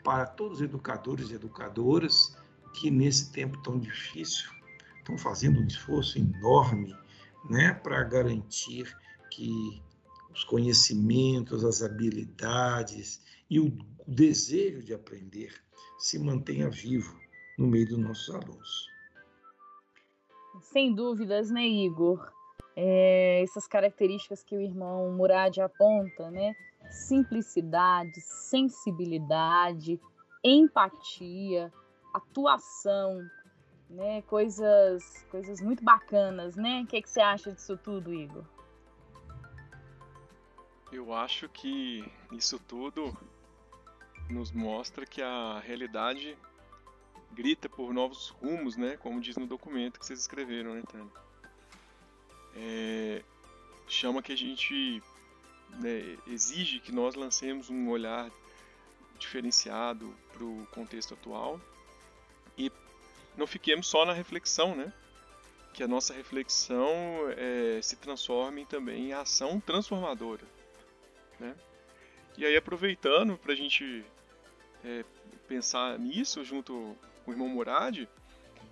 para 0.03 0.27
todos 0.27 0.59
os 0.59 0.63
educadores 0.63 1.31
e 1.31 1.35
educadoras 1.35 2.37
que 2.75 2.91
nesse 2.91 3.31
tempo 3.31 3.63
tão 3.63 3.79
difícil 3.79 4.51
estão 4.99 5.19
fazendo 5.19 5.61
um 5.61 5.67
esforço 5.67 6.19
enorme, 6.19 6.97
né, 7.51 7.75
para 7.75 8.03
garantir 8.05 8.97
que 9.31 9.83
os 10.33 10.45
conhecimentos, 10.45 11.65
as 11.65 11.83
habilidades 11.83 13.23
e 13.51 13.61
o 13.61 13.71
desejo 14.07 14.83
de 14.83 14.95
aprender 14.95 15.53
se 15.99 16.19
mantenha 16.19 16.69
vivo 16.71 17.21
no 17.59 17.67
meio 17.67 17.87
dos 17.87 17.99
nossos 17.99 18.35
alunos. 18.35 18.91
Sem 20.61 20.95
dúvidas, 20.95 21.51
né, 21.51 21.67
Igor? 21.67 22.31
É, 22.75 23.43
essas 23.43 23.67
características 23.67 24.43
que 24.43 24.57
o 24.57 24.61
irmão 24.61 25.13
Murad 25.13 25.59
aponta, 25.59 26.31
né? 26.31 26.55
Simplicidade, 26.91 28.21
sensibilidade, 28.21 30.01
empatia, 30.43 31.73
atuação, 32.13 33.23
né? 33.89 34.23
Coisas, 34.23 35.25
coisas 35.31 35.61
muito 35.61 35.85
bacanas, 35.85 36.57
né? 36.57 36.83
O 36.83 36.87
que, 36.87 37.03
que 37.03 37.11
você 37.11 37.21
acha 37.21 37.53
disso 37.53 37.77
tudo, 37.77 38.13
Igor? 38.13 38.45
Eu 40.93 41.15
acho 41.15 41.49
que 41.49 42.05
isso 42.31 42.59
tudo 42.69 43.17
nos 44.29 44.53
mostra 44.53 45.07
que 45.07 45.23
a 45.23 45.59
realidade 45.61 46.37
grita 47.33 47.67
por 47.67 47.95
novos 47.95 48.29
rumos, 48.29 48.77
né? 48.77 48.99
Como 48.99 49.19
diz 49.19 49.37
no 49.39 49.47
documento 49.47 49.99
que 49.99 50.05
vocês 50.05 50.21
escreveram, 50.21 50.75
né, 50.75 50.83
Tânia? 50.83 51.11
É, 52.55 53.23
chama 53.89 54.23
que 54.23 54.33
a 54.33 54.37
gente 54.37 55.03
né, 55.71 56.19
exige 56.27 56.79
que 56.79 56.93
nós 56.93 57.15
lancemos 57.15 57.71
um 57.71 57.89
olhar 57.89 58.31
diferenciado 59.19 60.15
para 60.31 60.45
o 60.45 60.67
contexto 60.73 61.15
atual 61.15 61.59
e 62.59 62.71
não 63.35 63.47
fiquemos 63.47 63.87
só 63.87 64.05
na 64.05 64.13
reflexão, 64.13 64.75
né? 64.77 64.93
Que 65.73 65.83
a 65.83 65.89
nossa 65.89 66.13
reflexão 66.13 66.85
é, 67.31 67.81
se 67.81 67.97
transforme 67.97 68.67
também 68.67 69.07
em 69.07 69.13
ação 69.15 69.59
transformadora, 69.59 70.45
né? 71.43 71.55
E 72.39 72.47
aí 72.47 72.57
aproveitando 72.57 73.37
para 73.37 73.53
a 73.53 73.57
gente 73.57 74.05
é, 74.83 75.05
pensar 75.47 75.99
nisso 75.99 76.43
junto 76.45 76.97
com 77.25 77.31
o 77.31 77.35
irmão 77.35 77.49
Murad, 77.49 78.09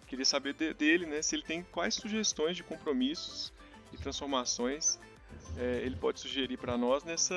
queria 0.06 0.24
saber 0.24 0.54
de, 0.54 0.72
dele, 0.72 1.06
né, 1.06 1.20
se 1.22 1.36
ele 1.36 1.42
tem 1.42 1.62
quais 1.62 1.94
sugestões 1.94 2.56
de 2.56 2.62
compromissos 2.62 3.52
e 3.92 3.96
transformações 3.96 4.98
é, 5.56 5.82
ele 5.84 5.96
pode 5.96 6.20
sugerir 6.20 6.56
para 6.56 6.76
nós 6.76 7.04
nessa 7.04 7.34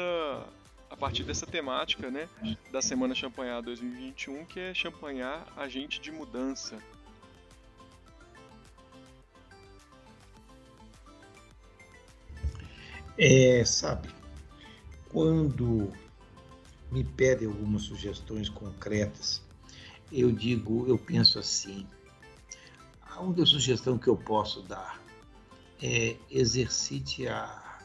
a 0.89 0.95
partir 0.95 1.23
dessa 1.23 1.47
temática, 1.47 2.11
né, 2.11 2.29
da 2.71 2.79
Semana 2.79 3.15
Champanhar 3.15 3.61
2021, 3.63 4.45
que 4.45 4.59
é 4.59 4.73
Champanhar 4.75 5.43
agente 5.57 5.99
de 5.99 6.11
mudança. 6.11 6.77
É, 13.17 13.65
sabe, 13.65 14.07
quando 15.13 15.93
me 16.91 17.03
pedem 17.03 17.47
algumas 17.47 17.83
sugestões 17.83 18.49
concretas 18.49 19.41
eu 20.13 20.31
digo, 20.31 20.85
eu 20.87 20.97
penso 20.97 21.39
assim, 21.39 21.87
a 23.01 23.19
única 23.19 23.47
sugestão 23.47 23.97
que 23.97 24.07
eu 24.07 24.15
posso 24.15 24.61
dar 24.61 25.01
é 25.81 26.15
exercite 26.29 27.27
a, 27.27 27.79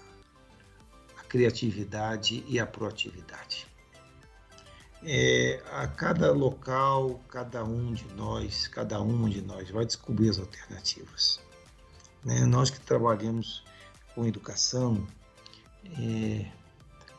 a 1.16 1.22
criatividade 1.22 2.44
e 2.46 2.60
a 2.60 2.66
proatividade. 2.66 3.66
É, 5.02 5.62
a 5.72 5.86
cada 5.86 6.32
local, 6.32 7.18
cada 7.28 7.64
um 7.64 7.94
de 7.94 8.04
nós, 8.14 8.68
cada 8.68 9.00
um 9.00 9.26
de 9.28 9.40
nós 9.40 9.70
vai 9.70 9.86
descobrir 9.86 10.28
as 10.28 10.38
alternativas. 10.38 11.40
Né? 12.22 12.44
Nós 12.44 12.68
que 12.68 12.80
trabalhamos 12.80 13.64
com 14.14 14.26
educação, 14.26 15.06
é, 15.98 16.50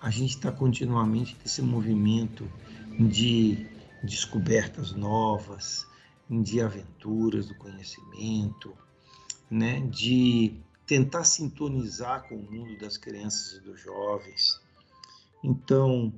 a 0.01 0.09
gente 0.09 0.31
está 0.31 0.51
continuamente 0.51 1.35
nesse 1.41 1.61
movimento 1.61 2.49
de 2.99 3.67
descobertas 4.03 4.91
novas, 4.93 5.85
de 6.29 6.61
aventuras 6.61 7.47
do 7.47 7.55
conhecimento, 7.55 8.73
né, 9.49 9.81
de 9.81 10.55
tentar 10.85 11.23
sintonizar 11.23 12.27
com 12.27 12.35
o 12.35 12.51
mundo 12.51 12.77
das 12.77 12.97
crianças 12.97 13.57
e 13.57 13.59
dos 13.61 13.79
jovens. 13.81 14.61
Então, 15.43 16.13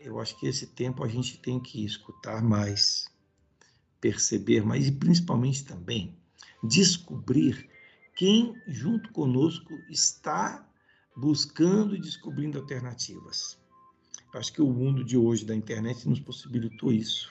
eu 0.00 0.20
acho 0.20 0.38
que 0.38 0.46
esse 0.46 0.66
tempo 0.66 1.02
a 1.02 1.08
gente 1.08 1.38
tem 1.38 1.58
que 1.58 1.84
escutar 1.84 2.42
mais, 2.42 3.08
perceber 4.00 4.64
mais 4.64 4.86
e 4.86 4.92
principalmente 4.92 5.64
também 5.64 6.14
descobrir 6.62 7.68
quem 8.14 8.54
junto 8.66 9.10
conosco 9.12 9.72
está 9.88 10.66
buscando 11.16 11.94
e 11.94 12.00
descobrindo 12.00 12.58
alternativas. 12.58 13.58
Acho 14.34 14.52
que 14.52 14.62
o 14.62 14.66
mundo 14.66 15.04
de 15.04 15.16
hoje 15.16 15.44
da 15.44 15.54
internet 15.54 16.08
nos 16.08 16.18
possibilitou 16.18 16.92
isso. 16.92 17.30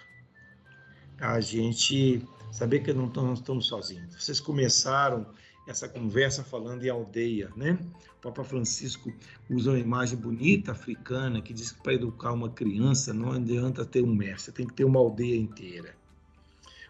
A 1.19 1.39
gente 1.41 2.25
saber 2.51 2.79
que 2.79 2.93
não 2.93 3.33
estamos 3.33 3.65
sozinhos. 3.65 4.15
Vocês 4.15 4.39
começaram 4.39 5.25
essa 5.67 5.87
conversa 5.87 6.43
falando 6.43 6.83
em 6.83 6.89
aldeia, 6.89 7.51
né? 7.55 7.77
O 8.17 8.21
Papa 8.21 8.43
Francisco 8.43 9.11
usa 9.49 9.71
uma 9.71 9.79
imagem 9.79 10.17
bonita 10.17 10.71
africana 10.71 11.41
que 11.41 11.53
diz 11.53 11.71
que 11.71 11.81
para 11.81 11.93
educar 11.93 12.31
uma 12.31 12.49
criança 12.49 13.13
não 13.13 13.31
adianta 13.31 13.85
ter 13.85 14.01
um 14.01 14.13
mestre, 14.13 14.53
tem 14.53 14.67
que 14.67 14.73
ter 14.73 14.85
uma 14.85 14.99
aldeia 14.99 15.35
inteira. 15.35 15.95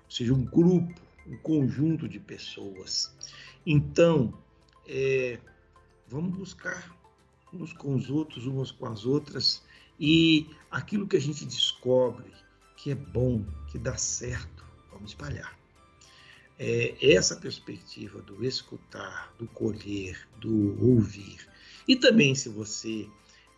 Ou 0.05 0.11
seja, 0.11 0.33
um 0.33 0.43
grupo, 0.43 0.93
um 1.27 1.37
conjunto 1.37 2.07
de 2.07 2.19
pessoas. 2.19 3.15
Então, 3.65 4.33
é, 4.87 5.39
vamos 6.13 6.37
buscar 6.37 6.95
uns 7.51 7.73
com 7.73 7.95
os 7.95 8.09
outros, 8.09 8.45
umas 8.45 8.71
com 8.71 8.85
as 8.85 9.03
outras, 9.03 9.63
e 9.99 10.47
aquilo 10.69 11.07
que 11.07 11.17
a 11.17 11.21
gente 11.21 11.43
descobre 11.43 12.31
que 12.77 12.91
é 12.91 12.95
bom, 12.95 13.43
que 13.67 13.79
dá 13.79 13.97
certo, 13.97 14.63
vamos 14.91 15.11
espalhar. 15.11 15.57
É 16.59 17.13
essa 17.13 17.35
perspectiva 17.35 18.21
do 18.21 18.45
escutar, 18.45 19.33
do 19.39 19.47
colher, 19.47 20.27
do 20.39 20.79
ouvir. 20.85 21.47
E 21.87 21.95
também, 21.95 22.35
se 22.35 22.47
você 22.47 23.09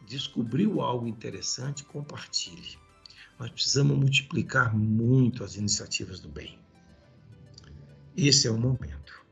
descobriu 0.08 0.82
algo 0.82 1.08
interessante, 1.08 1.84
compartilhe. 1.84 2.78
Nós 3.38 3.50
precisamos 3.50 3.98
multiplicar 3.98 4.74
muito 4.74 5.44
as 5.44 5.56
iniciativas 5.56 6.22
do 6.22 6.30
bem. 6.30 6.58
Esse 8.16 8.48
é 8.48 8.52
o 8.52 8.58
momento. 8.58 9.25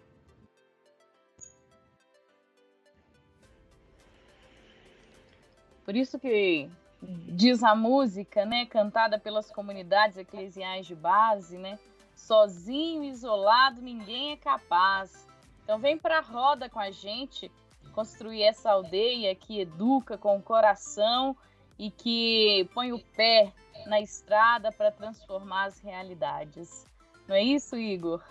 Por 5.85 5.95
isso 5.95 6.17
que 6.17 6.69
diz 7.01 7.63
a 7.63 7.75
música, 7.75 8.45
né, 8.45 8.65
cantada 8.65 9.19
pelas 9.19 9.51
comunidades 9.51 10.17
eclesiais 10.17 10.87
de 10.87 10.95
base, 10.95 11.57
né, 11.57 11.77
sozinho, 12.15 13.03
isolado, 13.03 13.81
ninguém 13.81 14.31
é 14.31 14.37
capaz. 14.37 15.27
Então 15.63 15.79
vem 15.79 15.97
para 15.97 16.19
a 16.19 16.21
roda 16.21 16.69
com 16.69 16.79
a 16.79 16.91
gente, 16.91 17.51
construir 17.93 18.43
essa 18.43 18.71
aldeia 18.71 19.35
que 19.35 19.59
educa 19.59 20.17
com 20.17 20.37
o 20.37 20.41
coração 20.41 21.35
e 21.77 21.91
que 21.91 22.69
põe 22.73 22.91
o 22.93 22.99
pé 22.99 23.51
na 23.85 23.99
estrada 23.99 24.71
para 24.71 24.91
transformar 24.91 25.65
as 25.65 25.79
realidades. 25.79 26.85
Não 27.27 27.35
é 27.35 27.43
isso, 27.43 27.75
Igor? 27.75 28.21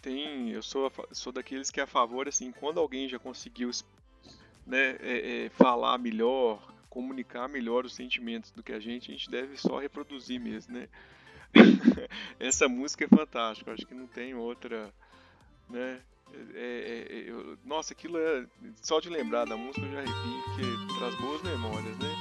Tem, 0.00 0.50
eu 0.50 0.62
sou, 0.62 0.90
sou 1.12 1.32
daqueles 1.32 1.70
que 1.70 1.80
é 1.80 1.82
a 1.82 1.86
favor, 1.86 2.28
assim, 2.28 2.52
quando 2.52 2.78
alguém 2.78 3.08
já 3.08 3.18
conseguiu 3.18 3.70
né, 4.68 4.96
é, 5.00 5.46
é, 5.46 5.48
falar 5.48 5.96
melhor, 5.98 6.60
comunicar 6.90 7.48
melhor 7.48 7.86
os 7.86 7.94
sentimentos 7.94 8.50
do 8.50 8.62
que 8.62 8.72
a 8.72 8.78
gente, 8.78 9.10
a 9.10 9.14
gente 9.14 9.30
deve 9.30 9.56
só 9.56 9.78
reproduzir 9.78 10.38
mesmo, 10.38 10.74
né? 10.74 10.88
Essa 12.38 12.68
música 12.68 13.04
é 13.04 13.08
fantástica, 13.08 13.72
acho 13.72 13.86
que 13.86 13.94
não 13.94 14.06
tem 14.06 14.34
outra, 14.34 14.92
né? 15.70 16.00
É, 16.54 17.06
é, 17.10 17.16
é, 17.16 17.30
eu, 17.30 17.56
nossa, 17.64 17.94
aquilo 17.94 18.18
é 18.18 18.44
só 18.82 19.00
de 19.00 19.08
lembrar 19.08 19.46
da 19.46 19.56
música 19.56 19.86
eu 19.86 19.92
já 19.92 20.00
arrepio, 20.00 20.42
porque 20.44 20.98
traz 20.98 21.14
boas 21.14 21.42
memórias, 21.42 21.98
né? 21.98 22.16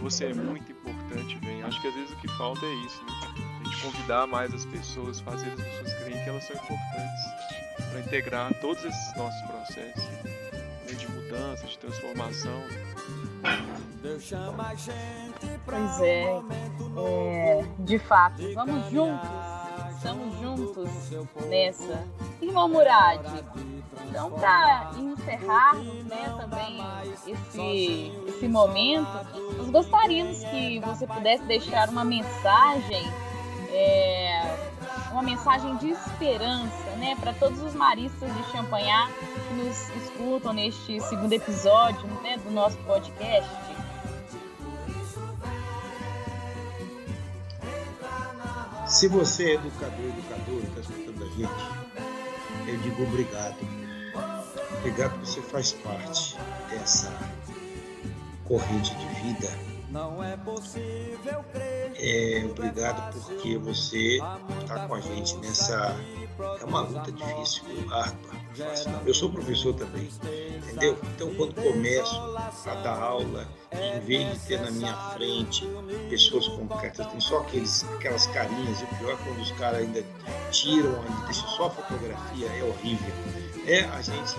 Você 0.00 0.26
é 0.26 0.34
muito 0.34 0.70
importante, 0.72 1.36
bem. 1.38 1.62
Acho 1.62 1.80
que 1.80 1.86
às 1.86 1.94
vezes 1.94 2.10
o 2.10 2.20
que 2.20 2.28
falta 2.36 2.66
é 2.66 2.74
isso, 2.84 3.02
né? 3.04 3.12
A 3.60 3.64
gente 3.64 3.82
convidar 3.82 4.26
mais 4.26 4.52
as 4.52 4.66
pessoas, 4.66 5.20
fazer 5.20 5.52
as 5.52 5.60
pessoas 5.60 5.94
crerem 5.94 6.24
que 6.24 6.28
elas 6.28 6.44
são 6.44 6.56
importantes 6.56 7.88
para 7.90 8.00
integrar 8.00 8.60
todos 8.60 8.84
esses 8.84 9.16
nossos 9.16 9.40
processos 9.42 10.45
de 10.94 11.10
mudança, 11.10 11.66
de 11.66 11.78
transformação. 11.78 12.62
Pois 15.64 16.00
é, 16.00 16.42
é, 16.96 17.64
de 17.80 17.98
fato, 17.98 18.42
vamos 18.54 18.90
juntos, 18.90 19.28
estamos 19.96 20.38
juntos 20.40 20.90
nessa. 21.48 22.06
Irmão 22.40 22.68
Murad, 22.68 23.20
então 24.08 24.30
para 24.30 24.92
encerrarmos 24.96 26.04
né, 26.04 26.36
também 26.38 26.78
esse, 27.26 28.12
esse 28.28 28.48
momento, 28.48 29.08
nós 29.56 29.70
gostaríamos 29.70 30.38
que 30.44 30.78
você 30.80 31.06
pudesse 31.06 31.42
deixar 31.44 31.88
uma 31.88 32.04
mensagem 32.04 33.04
é, 33.72 34.66
uma 35.10 35.22
mensagem 35.22 35.76
de 35.76 35.90
esperança, 35.90 36.90
né, 36.98 37.16
para 37.18 37.32
todos 37.32 37.60
os 37.62 37.74
maristas 37.74 38.32
de 38.34 38.44
Champagnat 38.52 39.10
que 39.46 39.54
nos 39.54 39.88
escutam 40.04 40.52
neste 40.52 41.00
segundo 41.00 41.32
episódio, 41.32 42.06
né, 42.22 42.36
do 42.38 42.50
nosso 42.50 42.76
podcast. 42.78 43.50
Se 48.86 49.08
você 49.08 49.50
é 49.50 49.54
educador, 49.54 50.06
educador, 50.06 50.62
está 50.62 50.80
escutando 50.80 51.24
a 51.24 51.28
gente, 51.28 52.70
eu 52.70 52.76
digo 52.78 53.02
obrigado. 53.02 53.56
Obrigado 54.78 55.20
que 55.20 55.28
você 55.28 55.42
faz 55.42 55.72
parte 55.72 56.36
dessa 56.70 57.12
corrente 58.44 58.94
de 58.94 59.06
vida 59.22 59.76
não 59.96 60.22
é 60.22 60.36
possível 60.36 61.42
crer. 61.52 61.92
É, 61.96 62.44
obrigado 62.44 63.14
porque 63.14 63.56
você 63.56 64.18
está 64.60 64.86
com 64.86 64.94
a 64.94 65.00
gente 65.00 65.36
nessa. 65.38 65.96
É 66.60 66.64
uma 66.64 66.80
luta 66.80 67.10
difícil, 67.12 67.64
árdua, 67.90 68.30
fácil. 68.54 68.90
Eu 69.04 69.14
sou 69.14 69.30
professor 69.30 69.74
também, 69.74 70.08
entendeu? 70.58 70.98
Então, 71.14 71.34
quando 71.34 71.54
começo 71.54 72.16
a 72.66 72.74
dar 72.82 72.98
aula, 72.98 73.48
em 73.72 74.00
vez 74.00 74.32
de 74.32 74.46
ter 74.46 74.60
na 74.60 74.70
minha 74.70 74.94
frente 75.12 75.66
pessoas 76.08 76.48
concretas, 76.48 77.06
tem 77.06 77.20
só 77.20 77.38
aqueles, 77.40 77.84
aquelas 77.94 78.26
carinhas, 78.28 78.80
e 78.80 78.84
o 78.84 78.86
pior 78.98 79.12
é 79.12 79.16
quando 79.16 79.40
os 79.40 79.52
caras 79.52 79.80
ainda 79.80 80.04
tiram, 80.50 80.90
ainda 81.02 81.24
deixam 81.24 81.48
só 81.48 81.66
a 81.66 81.70
fotografia, 81.70 82.46
é 82.46 82.64
horrível. 82.64 83.14
É, 83.66 83.80
a 83.84 84.02
gente 84.02 84.34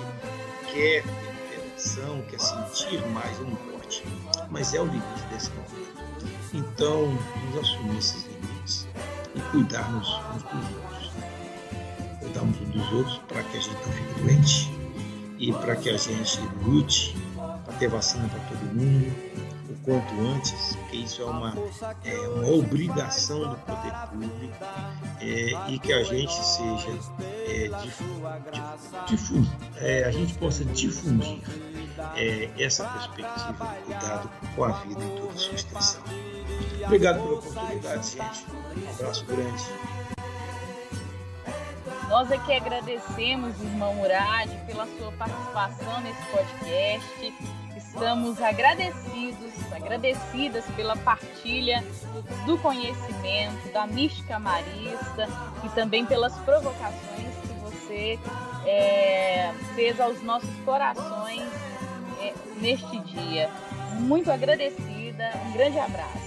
quer 0.71 1.03
ter 1.03 1.57
interação, 1.57 2.21
quer 2.29 2.39
sentir 2.39 3.05
mais, 3.07 3.39
não 3.39 3.67
mas 4.49 4.73
é 4.73 4.81
o 4.81 4.85
limite 4.85 5.23
desse 5.31 5.51
momento. 5.51 5.77
Então, 6.53 7.07
nos 7.45 7.59
assumir 7.59 7.97
esses 7.97 8.25
limites 8.25 8.87
e 9.35 9.41
cuidarmos 9.51 10.07
uns 10.35 10.43
dos 10.43 10.75
outros. 10.75 10.96
Uns 12.47 12.57
dos 12.69 12.93
outros 12.93 13.17
para 13.27 13.43
que 13.43 13.57
a 13.57 13.59
gente 13.59 13.73
não 13.73 13.93
fique 13.93 14.21
doente 14.21 14.71
e 15.37 15.53
para 15.53 15.75
que 15.75 15.89
a 15.89 15.97
gente 15.97 16.39
lute 16.63 17.15
para 17.65 17.73
ter 17.75 17.87
vacina 17.89 18.27
para 18.29 18.39
todo 18.39 18.73
mundo 18.73 19.13
o 19.69 19.75
quanto 19.83 20.13
antes, 20.33 20.75
porque 20.75 20.97
isso 20.97 21.21
é 21.21 21.25
uma, 21.25 21.53
é 22.05 22.27
uma 22.29 22.49
obrigação 22.49 23.49
do 23.49 23.55
poder 23.57 23.91
público 24.09 24.55
é, 25.19 25.71
e 25.71 25.79
que 25.79 25.91
a 25.91 26.03
gente 26.03 26.33
seja 26.33 26.87
é, 27.47 27.69
é, 29.79 30.03
a 30.05 30.11
gente 30.11 30.33
possa 30.35 30.63
difundir 30.65 31.41
é, 32.15 32.49
essa 32.57 32.85
perspectiva 32.85 33.53
de 33.53 33.83
cuidado 33.85 34.29
com 34.55 34.63
a 34.63 34.71
vida 34.71 35.03
em 35.03 35.17
toda 35.17 35.33
a 35.33 35.37
sua 35.37 35.55
extensão. 35.55 36.01
Obrigado 36.85 37.21
pela 37.21 37.35
oportunidade, 37.35 38.07
gente. 38.11 38.45
Um 38.85 38.89
abraço 38.89 39.25
grande. 39.25 40.16
Nós 42.09 42.31
aqui 42.31 42.53
agradecemos, 42.53 43.59
irmão 43.61 43.93
Murad, 43.95 44.49
pela 44.65 44.87
sua 44.97 45.11
participação 45.11 45.99
nesse 46.01 46.21
podcast. 46.27 47.33
Estamos 47.75 48.41
agradecidos, 48.41 49.51
agradecidas 49.73 50.63
pela 50.75 50.95
partilha 50.95 51.83
do 52.45 52.57
conhecimento, 52.59 53.73
da 53.73 53.85
mística 53.85 54.39
marista 54.39 55.27
e 55.65 55.69
também 55.69 56.05
pelas 56.05 56.33
provocações 56.39 57.35
que 57.41 57.53
você 57.61 58.19
é, 58.65 59.53
fez 59.75 59.99
aos 59.99 60.21
nossos 60.23 60.55
corações 60.63 61.43
é, 62.21 62.33
neste 62.61 62.99
dia. 62.99 63.49
Muito 63.99 64.31
agradecida, 64.31 65.29
um 65.45 65.51
grande 65.51 65.77
abraço. 65.77 66.26